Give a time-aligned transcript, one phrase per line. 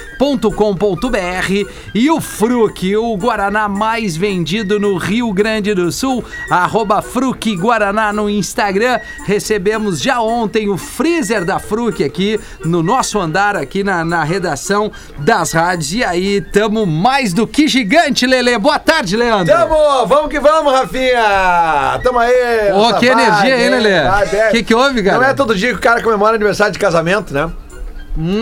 [1.94, 8.12] e o Fruc, o Guaraná mais vendido no Rio Grande do Sul, arroba Fruc Guaraná
[8.12, 9.00] no Instagram.
[9.24, 14.92] Recebemos já ontem o freezer da Fruc aqui no nosso andar, aqui na, na redação
[15.18, 15.92] das rádios.
[15.92, 18.58] E aí, tamo mais do que gigante, Lele.
[18.58, 19.52] Boa tarde, Leandro.
[19.52, 20.06] Tamo!
[20.06, 21.98] Vamos que vamos, Rafinha!
[22.02, 22.70] Tamo aí!
[22.72, 24.02] Ô, nossa que energia, hein, Lelê?
[24.08, 24.50] vibe, é.
[24.50, 25.18] Que que houve, cara?
[25.18, 27.50] Não é todo dia que o cara comemora aniversário de casamento, né?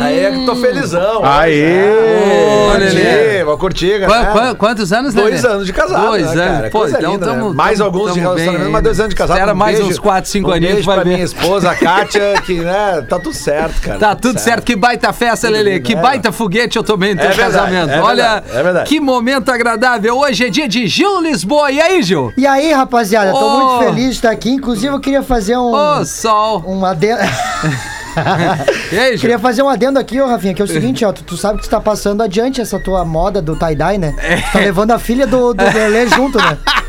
[0.03, 1.25] Aí é que tô felizão.
[1.25, 1.81] Aê!
[1.91, 3.01] Ô, Vou Lelê.
[3.01, 4.31] curtir, vou curtir, galera.
[4.33, 5.31] qua- quantos anos, Lelê?
[5.31, 6.57] Dois anos de casado, Dois né, anos.
[6.57, 6.71] cara?
[6.71, 7.33] Pô, Coisa então linda, né?
[7.33, 9.37] tamo, Mais tamo- alguns de tamo relacionamento, bem mas dois anos de casado.
[9.39, 11.05] Espera um mais beijo- uns 4, 5 um aninhos pra ver.
[11.07, 13.99] minha esposa, a Kátia, que, né, tá tudo certo, cara.
[13.99, 14.63] Tá tudo certo.
[14.65, 15.81] Que baita festa, Lelê.
[15.81, 15.97] Que é.
[15.97, 17.91] baita foguete eu tomei no teu É verdade, casamento.
[17.93, 18.89] é Olha, verdade, é verdade.
[18.91, 20.19] que momento agradável.
[20.19, 21.71] Hoje é dia de Gil Lisboa.
[21.71, 22.31] E aí, Gil?
[22.37, 24.51] E aí, rapaziada, tô muito feliz de estar aqui.
[24.51, 25.73] Inclusive, eu queria fazer um.
[25.73, 26.63] Ô, sol.
[26.67, 27.23] Um adendo.
[28.93, 31.13] E aí, queria fazer um adendo aqui, ô Rafinha, que é o seguinte, ó.
[31.13, 34.15] Tu, tu sabe que tu tá passando adiante essa tua moda do tie-dye, né?
[34.49, 36.59] Tu tá levando a filha do, do Lelê junto, né?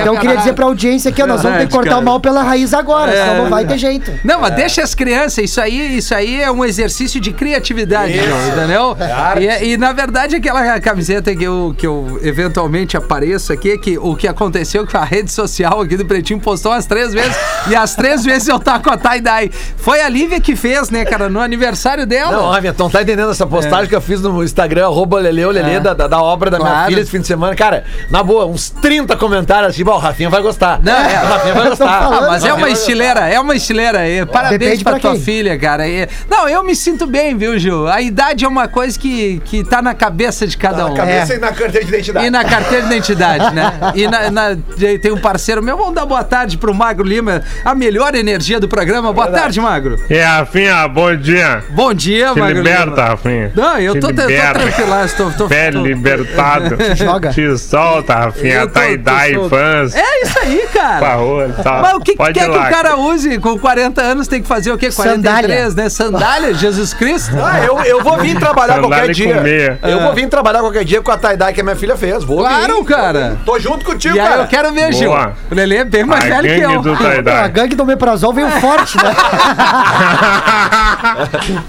[0.00, 2.00] Então eu queria dizer pra audiência aqui, ó, nós vamos ter que cortar cara.
[2.00, 3.66] o mal pela raiz agora, É, senão não vai é.
[3.66, 4.10] ter jeito.
[4.24, 8.26] Não, mas deixa as crianças, isso aí, isso aí é um exercício de criatividade, Isso.
[8.26, 8.96] João, entendeu?
[8.98, 9.42] arte.
[9.42, 13.76] E, é- e, na verdade aquela camiseta que eu, que eu eventualmente apareço aqui, é
[13.76, 17.36] que o que aconteceu que a rede social aqui do Pretinho postou umas três vezes,
[17.68, 19.50] e as três vezes eu tava com a tie-dye.
[19.76, 22.30] Foi a Lívia que fez, né, cara, no aniversário dela.
[22.60, 25.72] Não, tu não tá entendendo essa postagem que eu fiz no Instagram, arroba Leleu Lelê,
[25.74, 25.80] É.
[25.80, 26.88] da, da, obra da minha Claro.
[26.90, 27.56] filha esse fim de semana.
[27.56, 30.78] Cara, na boa, uns 30 comentários assim, bom, o Rafinha vai gostar.
[30.80, 31.22] Não, é.
[31.24, 31.88] O Rafinha vai gostar.
[32.04, 34.08] Ah, mas é uma estileira, é uma estileira.
[34.08, 35.82] E parabéns Depende pra, pra tua filha, cara.
[36.30, 37.88] Não, eu me sinto bem, viu, Gil?
[37.88, 40.92] A idade é uma coisa que, que tá na cabeça de cada gostar.
[40.92, 40.94] um.
[40.94, 41.36] Na cabeça É.
[41.36, 42.26] e na carteira de identidade.
[42.26, 43.72] E na carteira de identidade, né?
[43.96, 44.56] E na, na-
[45.02, 48.68] tem um parceiro meu, vamos dar boa tarde pro Magro Lima, a melhor energia do
[48.68, 49.12] programa.
[49.12, 49.42] Boa Verdade.
[49.42, 49.96] tarde, Magro.
[50.08, 50.18] E
[50.52, 51.64] Rafinha, bom dia.
[51.70, 53.02] Bom dia, Te Magro liberta, Lima.
[53.08, 53.52] Rafinha.
[53.56, 54.58] Não, eu tô, tô liberta.
[54.60, 56.76] tranquilaço, tô, tô, Pé tô- libertado.
[56.94, 57.30] Joga.
[57.30, 58.66] Te solta, Rafinha.
[58.66, 59.94] Tô- Tá tô fãs.
[59.94, 60.98] É isso aí, cara.
[61.00, 61.78] Favor, tá.
[61.80, 62.66] Mas o que, que Pode quer ir que lá.
[62.66, 64.28] o cara use com 40 anos?
[64.28, 64.90] Tem que fazer o quê?
[64.92, 65.70] 43, Sandália.
[65.84, 65.88] né?
[65.88, 67.32] Sandália, Jesus Cristo.
[67.42, 69.78] Ah, eu, eu vou vir trabalhar Sandália qualquer dia.
[69.82, 70.02] Eu Ah.
[70.02, 72.24] vou vir trabalhar qualquer dia com a tie-dye que a minha filha fez.
[72.24, 72.84] Vou Claro, vir.
[72.94, 73.38] cara.
[73.46, 74.42] Tô junto contigo, E aí cara.
[74.42, 75.12] eu quero ver, Gil.
[75.12, 76.82] O Lelê é bem mais A velho que gangue eu.
[76.82, 79.14] do Pô, a gangue do Meprazol veio forte, né?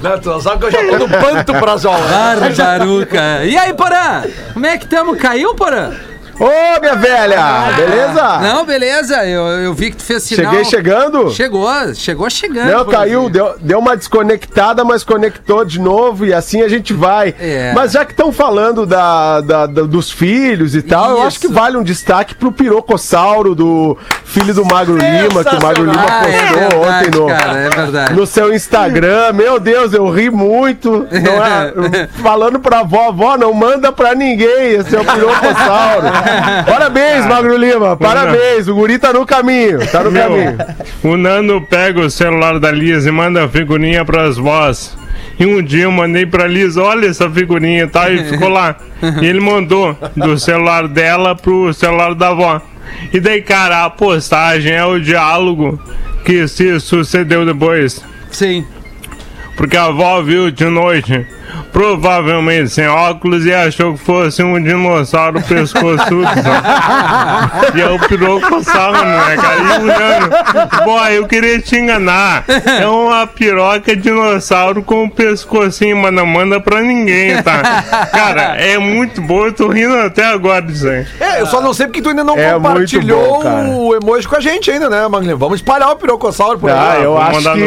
[0.01, 1.93] Não, sabe que eu já tô no panto prazol.
[1.97, 2.37] né?
[2.39, 3.43] Barbaruca.
[3.45, 4.23] E aí, Porã?
[4.53, 5.15] Como é que tamo?
[5.15, 5.91] Caiu, Porã?
[6.39, 7.71] Ô, minha velha!
[7.75, 8.39] Beleza?
[8.41, 9.25] Não, beleza.
[9.25, 10.51] Eu, eu vi que tu fez sinal.
[10.51, 11.29] Cheguei chegando?
[11.31, 12.71] Chegou, chegou chegando.
[12.71, 17.33] Não, caiu, deu, deu uma desconectada, mas conectou de novo e assim a gente vai.
[17.39, 17.71] É.
[17.75, 21.45] Mas já que estão falando da, da- da- dos filhos e tal, eu acho que
[21.45, 21.53] Isso.
[21.55, 26.27] vale um destaque pro pirocossauro do filho do Magro Lima, que o Magro Lima Ah,
[26.27, 26.75] é postou verdade,
[27.07, 29.33] ontem no, cara, é no seu Instagram.
[29.33, 31.07] Meu Deus, eu ri muito.
[31.11, 32.07] Não é?
[32.21, 36.07] Falando pra avó, avó, não manda pra ninguém, esse é o pirocossauro.
[36.65, 38.67] Parabéns, Magro Lima, parabéns.
[38.67, 40.57] O guri tá no caminho, tá no Meu, caminho.
[41.03, 44.95] o Nando pega o celular da Liz e manda a figurinha pras vós.
[45.39, 48.09] E um dia eu mandei pra Liz, olha essa figurinha, tá?
[48.09, 48.75] E ficou lá.
[49.21, 52.61] E ele mandou do celular dela pro celular da avó.
[53.11, 55.81] E daí, cara, a postagem é o diálogo
[56.23, 58.03] que se sucedeu depois.
[58.31, 58.65] Sim.
[59.57, 61.25] Porque a avó viu de noite,
[61.71, 66.27] provavelmente sem óculos, e achou que fosse um dinossauro pescoçudo.
[67.75, 69.59] e é o pirocossauro, né, cara?
[69.59, 72.43] E o Jano, boy, eu queria te enganar.
[72.79, 78.07] É uma piroca dinossauro com o pescocinho, mas não manda pra ninguém, tá?
[78.11, 81.05] Cara, é muito bom, eu tô rindo até agora disso aí.
[81.19, 84.35] É, eu só não sei porque tu ainda não É compartilhou bom, o emoji com
[84.35, 85.37] a gente ainda, né, Maglinho?
[85.37, 87.03] Vamos espalhar o pirocossauro por Ah, aí.
[87.03, 87.61] eu Vou acho mandar que-.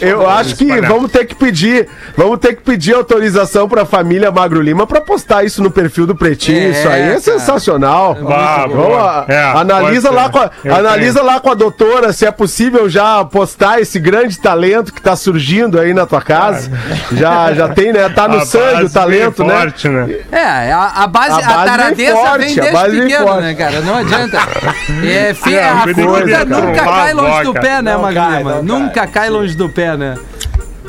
[0.00, 0.08] Eu.
[0.24, 4.60] Eu acho que vamos ter que pedir, vamos ter que pedir autorização pra família Magro
[4.60, 6.58] Lima pra postar isso no perfil do Pretinho.
[6.58, 7.20] É, isso aí é cara.
[7.20, 8.14] sensacional.
[8.14, 9.24] Bah, Vamos, boa.
[9.28, 13.24] É, analisa lá com a, Eu analisa lá com a doutora se é possível já
[13.24, 16.70] postar esse grande talento que tá surgindo aí na tua casa.
[17.12, 18.08] Já já tem, né?
[18.08, 19.60] Tá no A sangue o talento, né?
[19.60, 20.16] forte, né?
[20.32, 23.42] É, a, a base, A a, base vem taradeza forte, vem a desde pequeno, forte.
[23.42, 23.80] né, cara?
[23.80, 24.38] Não adianta.
[25.04, 26.04] É, fi- É, a de
[26.44, 28.62] nunca cai longe do pé, né, Magrima?
[28.62, 30.14] Nunca cai longe do pé, né?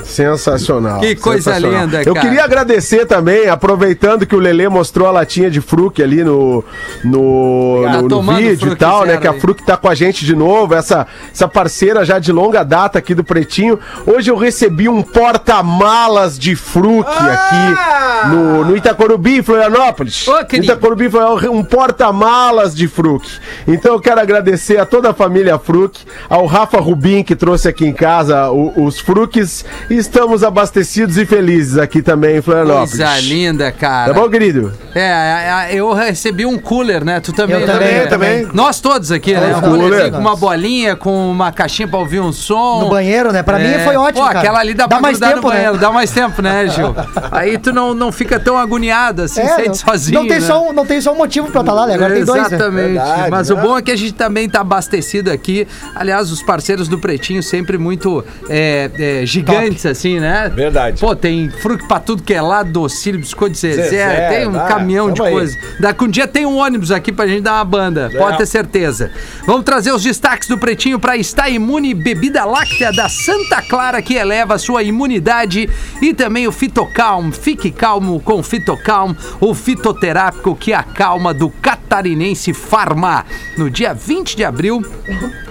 [0.03, 0.99] Sensacional.
[0.99, 1.85] Que coisa sensacional.
[1.85, 2.25] linda, Eu cara.
[2.27, 6.63] queria agradecer também, aproveitando que o Lelê mostrou a latinha de fruque ali no,
[7.03, 9.17] no, Tá no- vídeo e tal, né?
[9.17, 9.39] Que a aí.
[9.39, 13.13] Fruc tá com a gente de novo, essa, essa parceira já de longa data aqui
[13.15, 13.79] do Pretinho.
[14.05, 20.27] Hoje eu recebi um porta-malas de Fruc aqui no, no Itacorubi, Florianópolis.
[20.27, 20.33] Ô.
[20.53, 23.25] Itacorubi foi um porta-malas de Fruc.
[23.67, 25.99] Então eu quero agradecer a toda a família Fruc,
[26.29, 32.01] ao Rafa Rubim que trouxe aqui em casa os e estamos abastecidos e felizes aqui
[32.01, 32.91] também em Florianópolis.
[32.91, 34.13] Coisa linda, cara.
[34.13, 34.73] Tá bom, querido?
[34.93, 37.19] É, é, é, eu recebi um cooler, né?
[37.19, 37.73] Tu também, Eu né?
[37.73, 38.47] também, eu também.
[38.53, 39.51] Nós todos aqui, né?
[39.51, 40.11] É, Um coolerzinho cooler.
[40.11, 42.81] com uma bolinha, com uma caixinha pra ouvir um som.
[42.81, 43.43] No banheiro, né?
[43.43, 43.79] Pra mim É.
[43.79, 44.39] foi ótimo, Pô, cara.
[44.39, 45.79] aquela ali dá, Dá pra mais tempo, no banheiro, né?
[45.79, 46.95] dá mais tempo, né, Gil?
[47.31, 50.19] Aí tu não, não fica tão agoniado assim, É, sente não, sozinho.
[50.21, 50.45] não, tem né?
[50.47, 51.95] só um, não tem só um motivo pra estar lá, né?
[51.95, 52.47] Agora tem dois, né?
[52.47, 52.85] Exatamente.
[52.93, 53.55] Verdade, Mas né?
[53.55, 55.67] o bom é que a gente também tá abastecido aqui.
[55.93, 58.89] Aliás, os parceiros do Pretinho sempre muito é,
[59.21, 60.51] é, gigantes, assim, né?
[60.53, 60.99] Verdade.
[61.01, 64.53] Pô, tem fruto pra tudo que é lá, docílio, biscoito de Zezé, Zezé, tem um
[64.53, 65.31] tá, caminhão de aí.
[65.31, 65.57] coisa.
[65.79, 68.17] Daqui um dia tem um ônibus aqui pra gente dar uma banda, É.
[68.17, 69.11] pode ter certeza.
[69.45, 74.13] Vamos trazer os destaques do Pretinho pra estar imune, bebida láctea da Santa Clara que
[74.15, 75.69] eleva a sua imunidade
[76.01, 77.31] e também o Fitocalm.
[77.31, 83.25] Fique calmo com o Fitocalm, o fitoterápico que acalma do catarinense Farma.
[83.57, 84.81] No dia 20 de abril,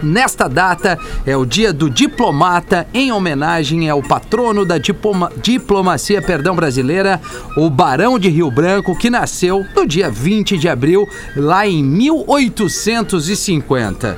[0.03, 6.55] nesta data, é o dia do diplomata, em homenagem ao patrono da diploma- diplomacia perdão,
[6.55, 7.21] brasileira,
[7.57, 14.17] o Barão de Rio Branco, que nasceu no dia 20 de abril, lá em 1850.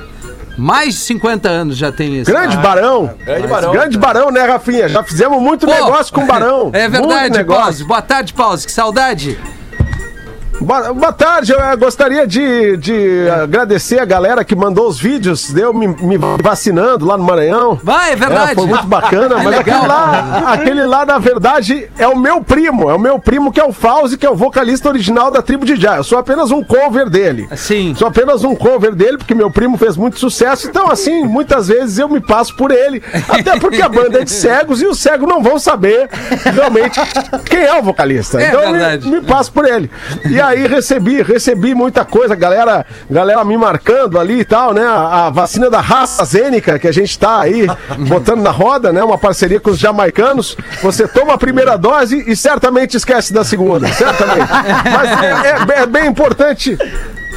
[0.55, 2.29] Mais de 50 anos já tem isso.
[2.31, 3.09] Grande Barão.
[3.25, 3.71] Grande Barão.
[3.71, 4.87] Grande Barão, né, Rafinha?
[4.87, 6.69] Já fizemos muito Pô, negócio com o Barão.
[6.77, 7.63] É verdade, negócio.
[7.63, 7.83] Pause.
[7.83, 8.65] Boa tarde, Pause.
[8.67, 9.37] Que saudade.
[10.59, 15.51] Boa, boa tarde, eu eh, gostaria de, de agradecer a galera que mandou os vídeos,
[15.51, 17.79] deu me, me vacinando lá no Maranhão.
[17.83, 18.51] Vai, é verdade.
[18.53, 19.59] É, foi muito bacana, É mas legal.
[19.61, 22.89] aquele lá, aquele lá, na verdade, é o meu primo.
[22.89, 25.63] É o meu primo que é o Fauzi, que é o vocalista original da tribo
[25.63, 25.97] de Já.
[25.97, 27.47] Eu sou apenas um cover dele.
[27.55, 27.93] Sim.
[27.95, 30.67] Sou apenas um cover dele, porque meu primo fez muito sucesso.
[30.67, 33.01] Então, assim, muitas vezes eu me passo por ele.
[33.29, 36.09] Até porque a banda é de cegos e os cegos não vão saber
[36.53, 36.99] realmente
[37.45, 38.41] quem é o vocalista.
[38.41, 39.07] É então, eu verdade.
[39.07, 39.89] me, me passo por ele.
[40.25, 44.85] E aí recebi, recebi muita coisa, galera, galera me marcando ali e tal, né?
[44.85, 47.67] A, vacina da raça Zênica, que a gente tá aí
[48.07, 49.03] botando na roda, né?
[49.03, 50.55] Uma parceria com os jamaicanos.
[50.81, 54.47] Você toma a primeira dose e certamente esquece da segunda, certamente.
[54.49, 56.77] Mas é, é- é bem importante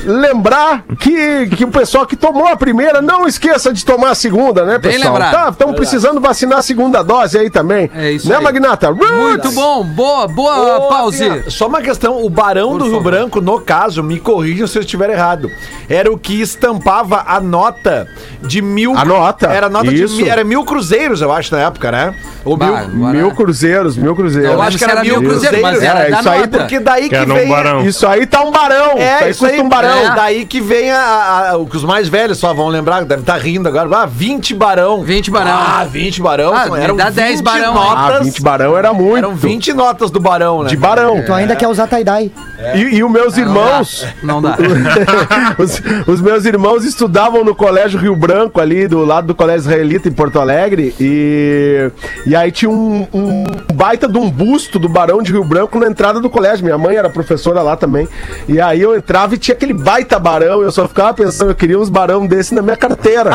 [0.04, 4.64] lembrar que, que o pessoal que tomou a primeira não esqueça de tomar a segunda,
[4.64, 5.12] né, Bem pessoal?
[5.14, 5.32] lembrado.
[5.32, 7.90] Tá, estamos precisando vacinar a segunda dose aí também.
[7.94, 8.42] É isso né, aí.
[8.42, 8.90] Magnata?
[8.92, 9.85] Muito bom.
[9.85, 11.28] Boa, boa, Ô, Pause.
[11.28, 13.11] Rafinha, Só uma questão, o Barão do Rio favor.
[13.12, 15.50] Branco, no caso, me corrijam se eu estiver errado.
[15.88, 18.09] Era o que estampava a nota
[18.42, 18.97] de mil.
[18.97, 20.16] A nota, Era a nota isso.
[20.16, 22.14] de mil, era mil cruzeiros, eu acho, na época, né?
[22.44, 22.73] Ou mil.
[22.73, 24.50] Bah, agora- Mil cruzeiros, mil cruzeiros.
[24.52, 26.59] Eu acho que era mil cruzeiros, mas era É, da isso aí nota.
[26.59, 27.49] Porque daí que, Que era um vem.
[27.49, 27.85] barão.
[27.85, 28.97] Isso aí tá um barão.
[28.99, 29.99] É, isso aí, custa um barão.
[30.13, 33.23] é, daí que vem a, a- o que os mais velhos só vão lembrar, devem
[33.23, 33.89] estar rindo agora.
[34.03, 35.03] Ah, 20 barão.
[35.03, 35.53] 20 barão.
[35.53, 36.55] Ah, 20 barão.
[36.55, 38.17] Ah, eram dá 10 barão, notas.
[38.17, 39.17] Ah, 20 barão era muito.
[39.19, 40.69] Eram 20 notas do barão, né?
[40.69, 41.23] de barão.
[41.25, 42.33] Tu ainda quer usar tie-dye.
[42.75, 44.07] E, e os meus irmãos.
[44.23, 44.57] Não dá.
[45.59, 50.09] os, os meus irmãos estudavam no Colégio Rio Branco, ali do lado do Colégio Israelita,
[50.09, 50.95] em Porto Alegre.
[51.01, 51.91] E,
[52.27, 53.45] e aí tinha um, um
[53.75, 56.65] baita de um busto do Barão de Rio Branco na entrada do colégio.
[56.65, 58.09] Minha mãe era professora lá também.
[58.49, 61.55] E aí eu entrava e tinha aquele aquele baita barão, eu só ficava pensando, eu
[61.55, 63.31] queria uns barão desse na minha carteira.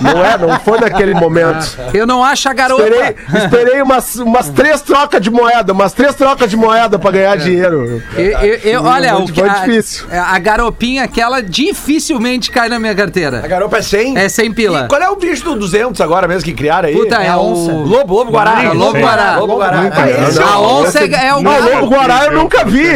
[0.00, 1.66] Não é, não foi naquele momento.
[1.92, 2.82] Eu não acho a garota.
[2.82, 7.36] Esperei, esperei umas, umas três trocas de moeda, umas três trocas de moeda pra ganhar
[7.36, 8.02] dinheiro.
[8.16, 10.06] Eu, eu- eu- olha, Foi o que foi a, difícil.
[10.10, 13.40] a garopinha aquela dificilmente cai na minha A carteira.
[13.40, 14.18] garopa é 100?
[14.18, 14.84] É 100 pila.
[14.84, 16.94] E qual é o bicho do 200 agora mesmo que criaram aí?
[16.94, 17.72] Puta, é, a o onça.
[17.72, 18.62] Lobo, Lobo Guará.
[18.62, 19.36] É o Lobo Guará.
[19.38, 19.90] Lobo Guará.
[19.92, 21.74] Ah, é A onça é, é o Não, galo.
[21.80, 22.86] Lobo Guará eu nunca vi.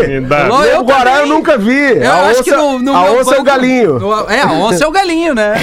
[0.49, 1.76] Lobo Guará eu nunca vi.
[1.97, 3.99] Eu a acho que no, no a onça é o galinho.
[3.99, 5.54] no- é, a onça é o galinho, né?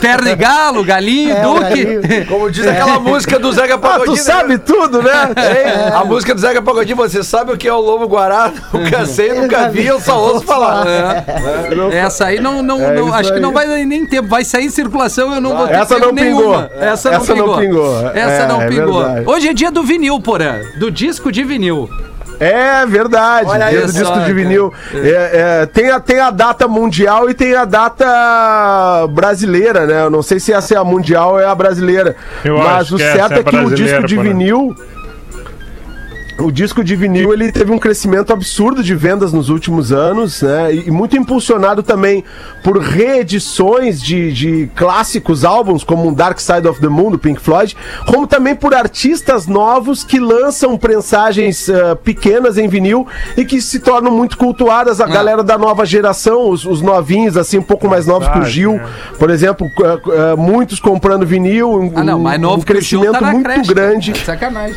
[0.00, 1.84] Perna e galo, galinho, É, duque.
[1.84, 2.26] galinho.
[2.26, 4.16] Como diz aquela música do Zeca Ah, Pagodinho.
[4.16, 5.12] tu sabe tudo, né?
[5.36, 5.92] Hein?
[5.94, 8.52] A música do Zeca Pagodinho, você sabe o que é o Lobo Guará?
[8.72, 10.86] Nunca sei, nunca vi, eu só ouço falar.
[11.92, 13.40] Essa aí não, não, É não- acho que aí.
[13.42, 14.28] não vai dar nem tempo.
[14.28, 16.68] Vai sair em circulação, eu não vou ter Essa não nenhuma.
[16.68, 16.82] pingou.
[16.82, 17.58] Essa não Essa não pingou.
[17.58, 18.08] pingou.
[18.14, 19.04] Essa É, não é pingou.
[19.26, 20.56] Hoje é dia do vinil, porã.
[20.78, 21.88] Do disco de vinil.
[22.40, 23.48] É verdade.
[23.48, 24.72] Olha só, disco de vinil.
[24.94, 30.02] É, é, tem, a, tem a data mundial e tem a data brasileira, né?
[30.02, 32.14] Eu não sei se essa é a mundial ou é a brasileira.
[32.44, 34.74] Eu Mas acho o que certo essa é é que o disco de vinil.
[36.40, 40.72] O disco de vinil ele teve um crescimento absurdo de vendas nos últimos anos, né?
[40.72, 42.22] E, muito impulsionado também
[42.62, 47.40] por reedições de, de clássicos álbuns, como um Dark Side of the Moon, do Pink
[47.40, 47.76] Floyd,
[48.06, 53.80] como também por artistas novos que lançam prensagens ah, pequenas em vinil e que se
[53.80, 55.00] tornam muito cultuadas.
[55.00, 58.44] A galera da nova geração, os, os novinhos, assim, um pouco mais novos que o
[58.44, 58.86] Gil, né?
[59.18, 63.18] por exemplo, ah, ah, muitos comprando vinil, um, Ah, não, mais novo um Gil crescimento
[63.18, 63.74] tá muito creche.
[63.74, 64.18] grande.
[64.24, 64.76] Sacanagem.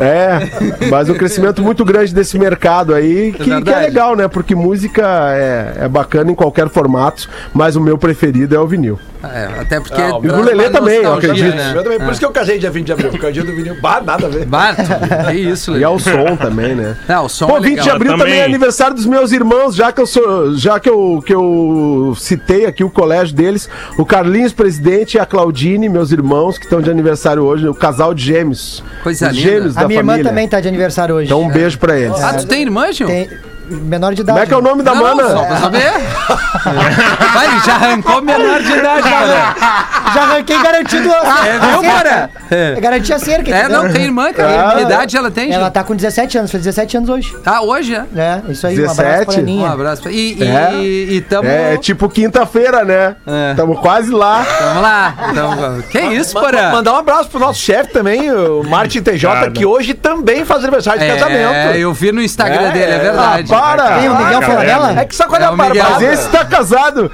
[0.00, 0.49] É,
[0.90, 3.86] mas um crescimento muito grande desse mercado aí, que, que é verdade.
[3.86, 4.28] legal, né?
[4.28, 5.02] Porque música
[5.34, 8.98] é, é bacana em qualquer formato, mas o meu preferido é o vinil.
[9.22, 10.00] É, até porque.
[10.00, 11.54] Ah, o traz do Lelê também, eu acredito.
[11.54, 11.72] né?
[11.76, 13.44] Eu também, por isso que eu casei dia 20 de abril, porque é o dia
[13.44, 13.76] do vinil.
[13.78, 14.46] Bah, nada a ver.
[14.46, 14.80] Bato,
[15.30, 15.84] que isso, E Lelê.
[15.84, 16.96] é o som também, né?
[17.06, 17.84] Não, o som Pô, é 20 legal.
[17.84, 18.44] de abril também é também.
[18.54, 22.82] aniversário dos meus irmãos, já que eu sou, já que eu, que eu citei aqui
[22.82, 27.44] o colégio deles, o Carlinhos Presidente e a Claudine, meus irmãos, que estão de aniversário
[27.44, 28.82] hoje, o casal de gêmeos.
[29.02, 29.48] Coisa Os linda.
[29.50, 30.32] gêmeos A da minha irmã família.
[30.40, 31.26] Também tá de aniversário hoje.
[31.26, 32.18] Então um beijo pra eles.
[32.22, 33.06] Ah, tu tem irmã, Gil?
[33.06, 33.28] Tem
[33.70, 34.32] menor de idade.
[34.38, 35.28] Como é que é o nome da Não, mana?
[35.30, 35.90] só pra saber.
[37.34, 39.54] Vai, já arrancou menor de idade, cara.
[40.14, 41.08] Já arranquei garantido.
[41.10, 42.30] É, viu, cara?
[42.50, 42.80] É.
[42.80, 43.54] Garantia cerca.
[43.54, 44.68] É, não, tem irmã, cara.
[44.70, 44.74] Ah.
[44.76, 45.52] Que idade ela tem?
[45.52, 47.36] Ela tá com 17 anos, fez 17 anos hoje.
[47.46, 48.04] Ah, hoje, é?
[48.16, 49.00] É, isso aí, um 17?
[49.08, 49.70] abraço pra Um Aninha.
[49.70, 50.02] abraço.
[50.02, 50.72] pra- E, e, É.
[51.14, 51.48] e tamo...
[51.48, 53.16] É, tipo quinta-feira, né?
[53.26, 53.54] É.
[53.54, 54.44] Tamo quase lá.
[54.44, 55.14] Tamo lá.
[55.34, 55.82] Tamo...
[55.84, 56.70] Que isso, Ma- porra?
[56.70, 59.50] Mandar um abraço pro nosso chefe também, o Martin TJ, Nada.
[59.50, 61.52] que hoje também faz aniversário de casamento.
[61.52, 62.98] É, eu vi no Instagram É, dela, é é.
[62.98, 63.48] verdade.
[63.60, 63.98] Para!
[63.98, 65.00] Tem o Miguel Caraca, Falabella?
[65.00, 65.14] É que
[65.44, 65.90] é, a barbada?
[65.90, 67.10] Mas esse tá casado.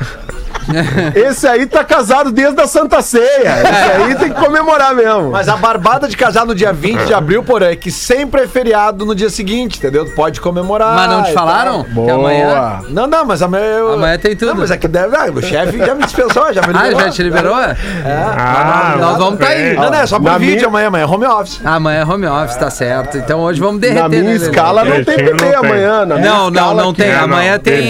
[1.15, 3.61] Esse aí tá casado desde a Santa Ceia.
[3.63, 5.31] Esse aí tem que comemorar mesmo.
[5.31, 8.47] Mas a barbada de casar no dia 20 de abril, porém, é que sempre é
[8.49, 10.05] feriado no dia seguinte, entendeu?
[10.05, 10.95] Tu Pode comemorar.
[10.95, 11.85] Mas não te falaram?
[11.95, 12.05] tal.
[12.05, 12.47] Que amanhã...
[12.47, 12.83] Boa.
[12.89, 13.93] Não, não, mas amanhã eu...
[13.95, 14.49] Amanhã tem tudo.
[14.49, 15.15] Não, mas é que deve...
[15.17, 17.01] Ah, o chefe já me dispensou, já me Ah, liberou.
[17.01, 17.55] já te liberou?
[17.55, 19.75] Ah, Nós vamos tá aí.
[19.75, 21.61] Não, não, é só por Na vídeo minha- amanhã, amanhã é home office.
[21.65, 23.19] Amanhã é home office, tá certo.
[23.19, 25.71] Então hoje vamos derreter, Na minha né, escala não tem Direitinho bebê não tem.
[25.71, 26.07] amanhã.
[26.07, 27.09] Na minha Não, não, não tem.
[27.09, 27.17] É.
[27.17, 27.83] Amanhã tem,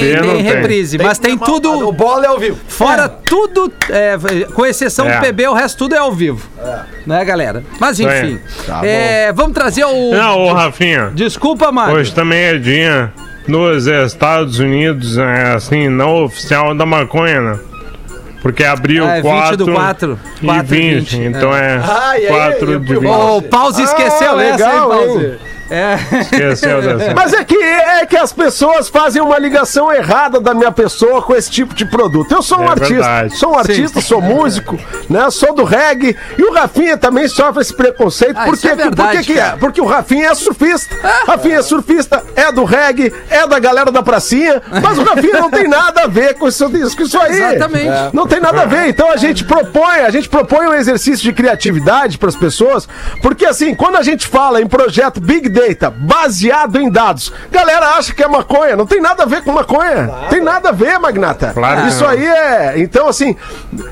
[0.42, 0.98] reprise.
[0.98, 1.92] Mas tem O tudo.
[1.92, 2.58] bola é ao vivo.
[2.68, 4.16] Fora tudo, é,
[4.52, 5.16] com exceção É.
[5.16, 6.48] do PB, o resto tudo é ao vivo.
[7.06, 7.62] Né, galera?
[7.80, 8.38] Mas enfim.
[8.82, 10.10] é, vamos trazer o.
[10.12, 11.96] Não, ô Rafinha, Desculpa, Mário.
[11.96, 13.12] hoje também é dia
[13.48, 17.58] nos Estados Unidos, é, assim, não oficial da maconha, né?
[18.42, 21.76] Porque abriu Ah, é 4 20 do 4, e 4 e 20, 20, então é,
[21.82, 23.06] Ah, aí, 4 e- de e- 20.
[23.08, 25.38] Ô, o Pause esqueceu Ah, essa, hein, legal, Pause?
[25.70, 25.96] É.
[26.20, 27.12] Esqueceu dessa.
[27.14, 31.34] Mas é que, é que as pessoas fazem uma ligação errada da minha pessoa com
[31.34, 32.32] esse tipo de produto.
[32.32, 33.36] Eu sou um É artista, verdade.
[33.36, 35.30] sou um artista, sou músico, né?
[35.30, 36.16] Sou do reggae.
[36.38, 38.36] E o Rafinha também sofre esse preconceito.
[38.38, 38.68] Ah, por isso quê?
[38.68, 39.50] é verdade, por que que é?
[39.56, 40.96] Porque o Rafinha é surfista.
[41.26, 45.50] Rafinha é surfista, é do reggae, é da galera da pracinha, mas o Rafinha não
[45.50, 47.36] tem nada a ver com isso, com isso aí.
[47.42, 47.88] Exatamente.
[47.88, 48.10] É.
[48.12, 48.88] Não tem nada a ver.
[48.88, 52.88] Então a gente propõe, a gente propõe um exercício de criatividade para as pessoas,
[53.22, 58.12] porque assim, quando a gente fala em projeto Big Data baseado em dados, galera acha
[58.12, 60.10] que é maconha, não tem nada a ver com maconha.
[60.28, 61.52] Tem nada a ver, magnata.
[61.54, 63.34] Claro Isso aí é, então assim,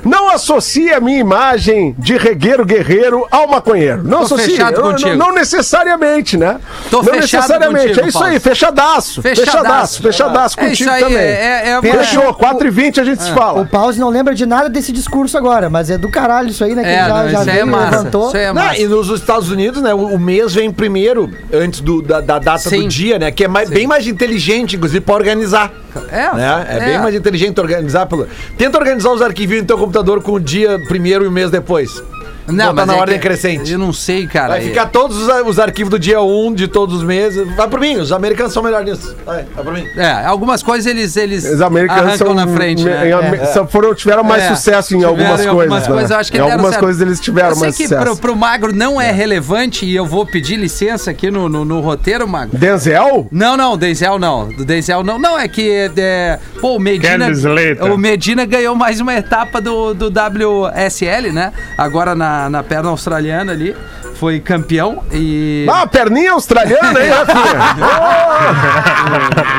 [0.05, 4.03] não associe a minha imagem de regueiro guerreiro ao maconheiro.
[4.03, 4.51] Não Tô associe.
[4.51, 5.17] fechado Eu- não- contigo.
[5.17, 6.59] Não, necessariamente, né?
[6.91, 7.89] Tô não necessariamente.
[7.89, 9.23] contigo, é isso aí, fechadaço.
[9.23, 9.53] Fechadaço.
[9.53, 11.17] Fechadaço, fechadaço É contigo aí, também.
[11.17, 13.65] é, é, é Fechou, 4 e 20 a gente se O fala.
[13.65, 16.83] Pause não lembra de nada desse discurso agora, mas é do caralho isso aí, né?
[16.83, 17.97] Que É, ele já, não, já isso é massa.
[17.97, 18.27] levantou.
[18.29, 18.81] Isso é Não, massa.
[18.81, 22.59] e nos Estados Unidos, né, o, o mês vem primeiro, antes do- da, da data
[22.71, 22.83] Sim.
[22.83, 23.31] do dia, né?
[23.31, 25.73] Que é mais- bem mais inteligente, inclusive, pra organizar.
[26.11, 26.67] É, Né?
[26.71, 28.07] É, bem mais inteligente organizar.
[28.07, 28.27] Pelo...
[28.59, 32.01] Tenta organizar os arquivos no teu computador com o dia primeiro e o mês depois.
[32.47, 33.73] Botar mas na é ordem que- crescente.
[33.73, 34.49] Eu não sei, cara.
[34.49, 37.47] Vai ficar todos os, os arquivos do dia 1 de todos os meses.
[37.57, 39.17] Vai por mim, os americanos são melhores nisso.
[39.25, 39.87] Vai, vai por mim.
[39.97, 43.11] É, algumas coisas eles, eles Os americanos arrancam são, na frente, em- né?
[43.11, 44.49] em- são- foram, tiveram mais É.
[44.55, 45.61] sucesso em Tiveram algumas em coisas.
[45.61, 45.89] algumas né?
[45.89, 46.85] coisas, eu acho que em deram algumas certo.
[46.85, 48.03] coisas eles tiveram eu sei mais que sucesso.
[48.05, 51.81] pro, pro Magro não é relevante e eu vou pedir licença aqui no, no, no
[51.81, 52.57] roteiro, Magro.
[52.59, 53.27] Denzel?
[53.33, 54.49] Não, não, Denzel não.
[54.49, 55.19] Do Denzel não.
[55.19, 55.91] Não, é que.
[55.97, 57.31] É, pô, o Medina.
[57.31, 57.85] Slater.
[57.93, 61.53] O Medina ganhou mais uma etapa do, do WSL, né?
[61.79, 63.77] Agora na, na perna australiana ali.
[64.15, 65.67] Foi campeão e.
[65.69, 67.55] Ah, perninha australiana, hein, Rafinha?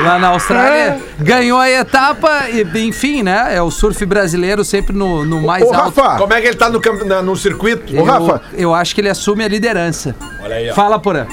[0.04, 0.98] lá na Austrália.
[1.18, 3.54] Ganhou a etapa e, enfim, né?
[3.54, 6.00] É o surf brasileiro sempre no, no mais Ô, alto.
[6.00, 7.94] Rafa, Como é que ele tá no, camp- no circuito?
[7.98, 8.40] Ô, Rafa.
[8.54, 10.14] Eu, eu acho que ele assume a liderança.
[10.42, 10.74] Olha aí, ó.
[10.74, 11.26] Fala, Porã.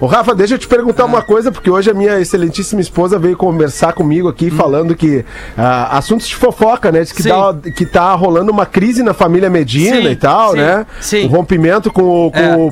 [0.00, 3.36] Ô, Rafa, deixa eu te perguntar uma coisa, porque hoje a minha excelentíssima esposa veio
[3.36, 5.24] conversar comigo aqui, falando que
[5.56, 7.00] ah, assuntos de fofoca, né?
[7.00, 10.56] Diz que, tá, que tá rolando uma crise na família Medina Sim, e tal, sim,
[10.58, 10.86] né?
[11.00, 11.24] sim.
[11.24, 12.56] O rompimento com, o- com É.
[12.56, 12.70] o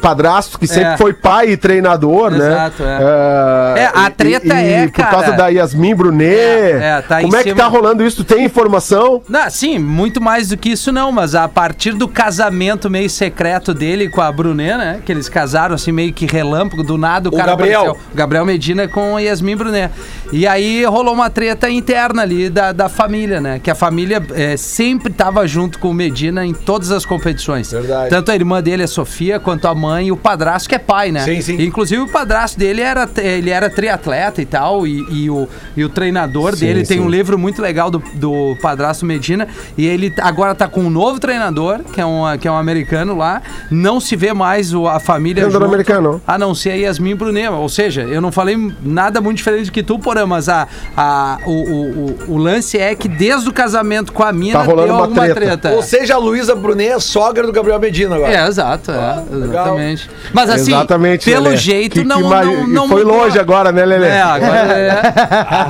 [0.00, 0.96] padrasto, que sempre É.
[0.96, 2.98] foi pai e treinador, Exato, né?
[3.00, 3.04] é.
[3.04, 6.30] Ah, É, a e- treta e é, Por cara- causa da Yasmin Brunet.
[6.36, 8.22] É, é, tá Como é que cima- tá rolando isso?
[8.22, 9.22] Tem informação?
[9.28, 13.74] Não, sim, muito mais do que isso não, mas a partir do casamento meio secreto
[13.74, 15.00] dele com a Brunet, né?
[15.04, 17.80] Que eles casaram assim meio que relâmpago, do nada o, O cara Gabriel.
[17.82, 18.02] apareceu.
[18.12, 19.90] O Gabriel Medina com Yasmin Brunet.
[20.32, 23.58] E aí rolou uma treta interna ali da, da família, né?
[23.62, 27.70] Que a família é, sempre tava junto com o Medina em todas as competições.
[27.72, 28.10] Verdade.
[28.10, 31.10] Tanto a irmã dele, a Sofia, quanto a mãe e o padrasto, que é pai,
[31.10, 31.20] né?
[31.24, 31.62] Sim, sim.
[31.62, 35.88] Inclusive o padrasto dele era, ele era triatleta e tal, e, e o, e o
[35.88, 37.04] treinador Sim, dele tem sim.
[37.04, 41.18] um livro muito legal do, do padrasto Medina, e ele agora tá com um novo
[41.20, 44.98] treinador, que é um, que é um americano lá, não se vê mais o- a
[45.00, 46.22] família Treinador americano.
[46.26, 49.72] a não ser a Yasmin Brunet, ou seja, eu não falei nada muito diferente do
[49.72, 50.66] que tu, Porã, mas a,
[50.96, 54.64] a, o, o, o, o lance é que desde o casamento com a mina Tá
[54.64, 55.40] rolando deu uma alguma treta.
[55.58, 55.70] treta.
[55.76, 58.32] Ou seja, a Luísa Brunet é sogra do Gabriel Medina agora.
[58.32, 58.94] É, exato, é,
[59.34, 59.64] legal.
[59.66, 60.10] exatamente.
[60.32, 61.56] Mas assim, Exatamente, pelo Lelê.
[61.56, 63.18] jeito Que- que não, ma- não, e não Foi mudou.
[63.24, 64.06] longe agora, né, Lelê?
[64.08, 65.02] É, agora é.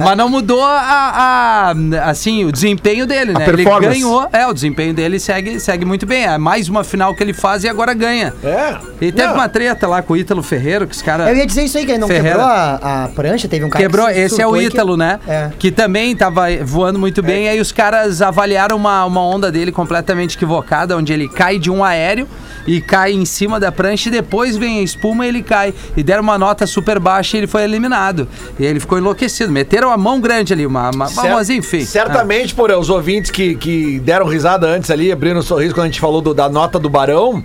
[0.04, 1.74] Mas não mudou a, a-
[2.10, 3.46] assim, o desempenho dele, né?
[3.48, 4.28] Ele ganhou.
[4.32, 6.24] É, o desempenho dele segue, segue muito bem.
[6.24, 8.32] É mais uma final que ele faz e agora ganha.
[8.44, 8.76] É.
[9.00, 9.34] E teve Não.
[9.34, 11.28] uma treta lá com o Ítalo Ferreiro, que os caras.
[11.28, 12.30] Eu ia dizer isso aí, que ele não Ferreira.
[12.30, 14.66] quebrou a, a prancha, teve um cara Quebrou, que se esse é o e que-
[14.66, 15.18] Ítalo, né?
[15.26, 15.50] É.
[15.58, 17.48] Que também tava voando muito bem.
[17.48, 21.82] Aí os caras avaliaram uma, uma onda dele completamente equivocada, onde ele cai de um
[21.82, 22.28] aéreo
[22.66, 25.74] e cai em cima da prancha e depois vem a espuma e ele cai.
[25.96, 28.28] E deram uma nota super baixa e ele foi eliminado.
[28.58, 29.50] E ele ficou enlouquecido.
[29.52, 31.84] Meteram a mão grande ali, uma, uma, Cer- mas enfim.
[31.84, 35.88] Certamente, por os ouvintes que, que deram risada antes ali, abrindo um sorriso quando a
[35.88, 37.42] gente falou do- da nota do Barão,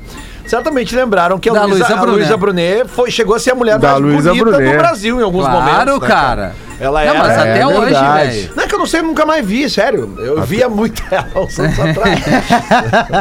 [0.47, 2.17] certamente lembraram que a Da Luísa Luísa a Brunet.
[2.19, 4.71] Luísa Brunet foi, chegou a ser a mulher Da mais Luísa bonita Brunet.
[4.71, 5.71] do Brasil em alguns momentos.
[5.73, 6.55] Claro, né, cara.
[6.77, 7.19] Ela Não, era.
[7.19, 8.49] mas até é hoje, velho.
[8.55, 10.13] Não é que eu não sei, nunca mais vi, sério.
[10.17, 12.19] Eu via muito ela uns anos atrás.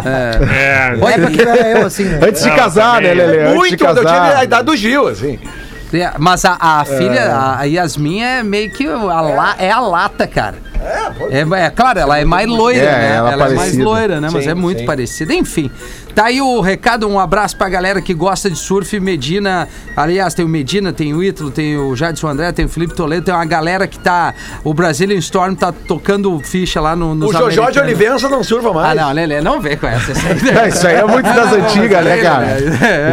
[0.06, 2.18] É, Na época que eu era eu, assim, né?
[2.26, 3.14] Antes de casar, né.
[3.14, 3.54] Lelê?
[3.54, 4.37] Muito, quando eu tinha casar.
[4.38, 5.38] a idade do Gil, assim.
[5.92, 10.26] É, Mas a, a filha, a Yasmin, é meio que a, la- é a lata,
[10.26, 10.56] cara.
[11.30, 13.14] É, é, claro, ela é mais loira, É, né?
[13.16, 14.28] ela Ela, é é mais loira, né?
[14.30, 14.87] Mas Sim, é muito sim.
[14.87, 15.32] parecida.
[15.32, 15.70] Enfim,
[16.14, 18.98] tá aí o recado, um abraço pra galera que gosta de surf.
[19.00, 22.94] Medina, aliás, tem o Medina, tem o Ítalo, tem o Jadson André, tem o Felipe
[22.94, 24.35] Toledo, tem uma galera que tá.
[24.62, 27.81] O Brazilian Storm tá tocando ficha lá no, nos O Jojó de.
[27.81, 29.00] Olivença não surfa Ah, mais.
[29.00, 30.12] não, Lelê, não vem com essa.
[30.12, 32.46] Essa aí- É, isso aí é muito das antigas, né, cara?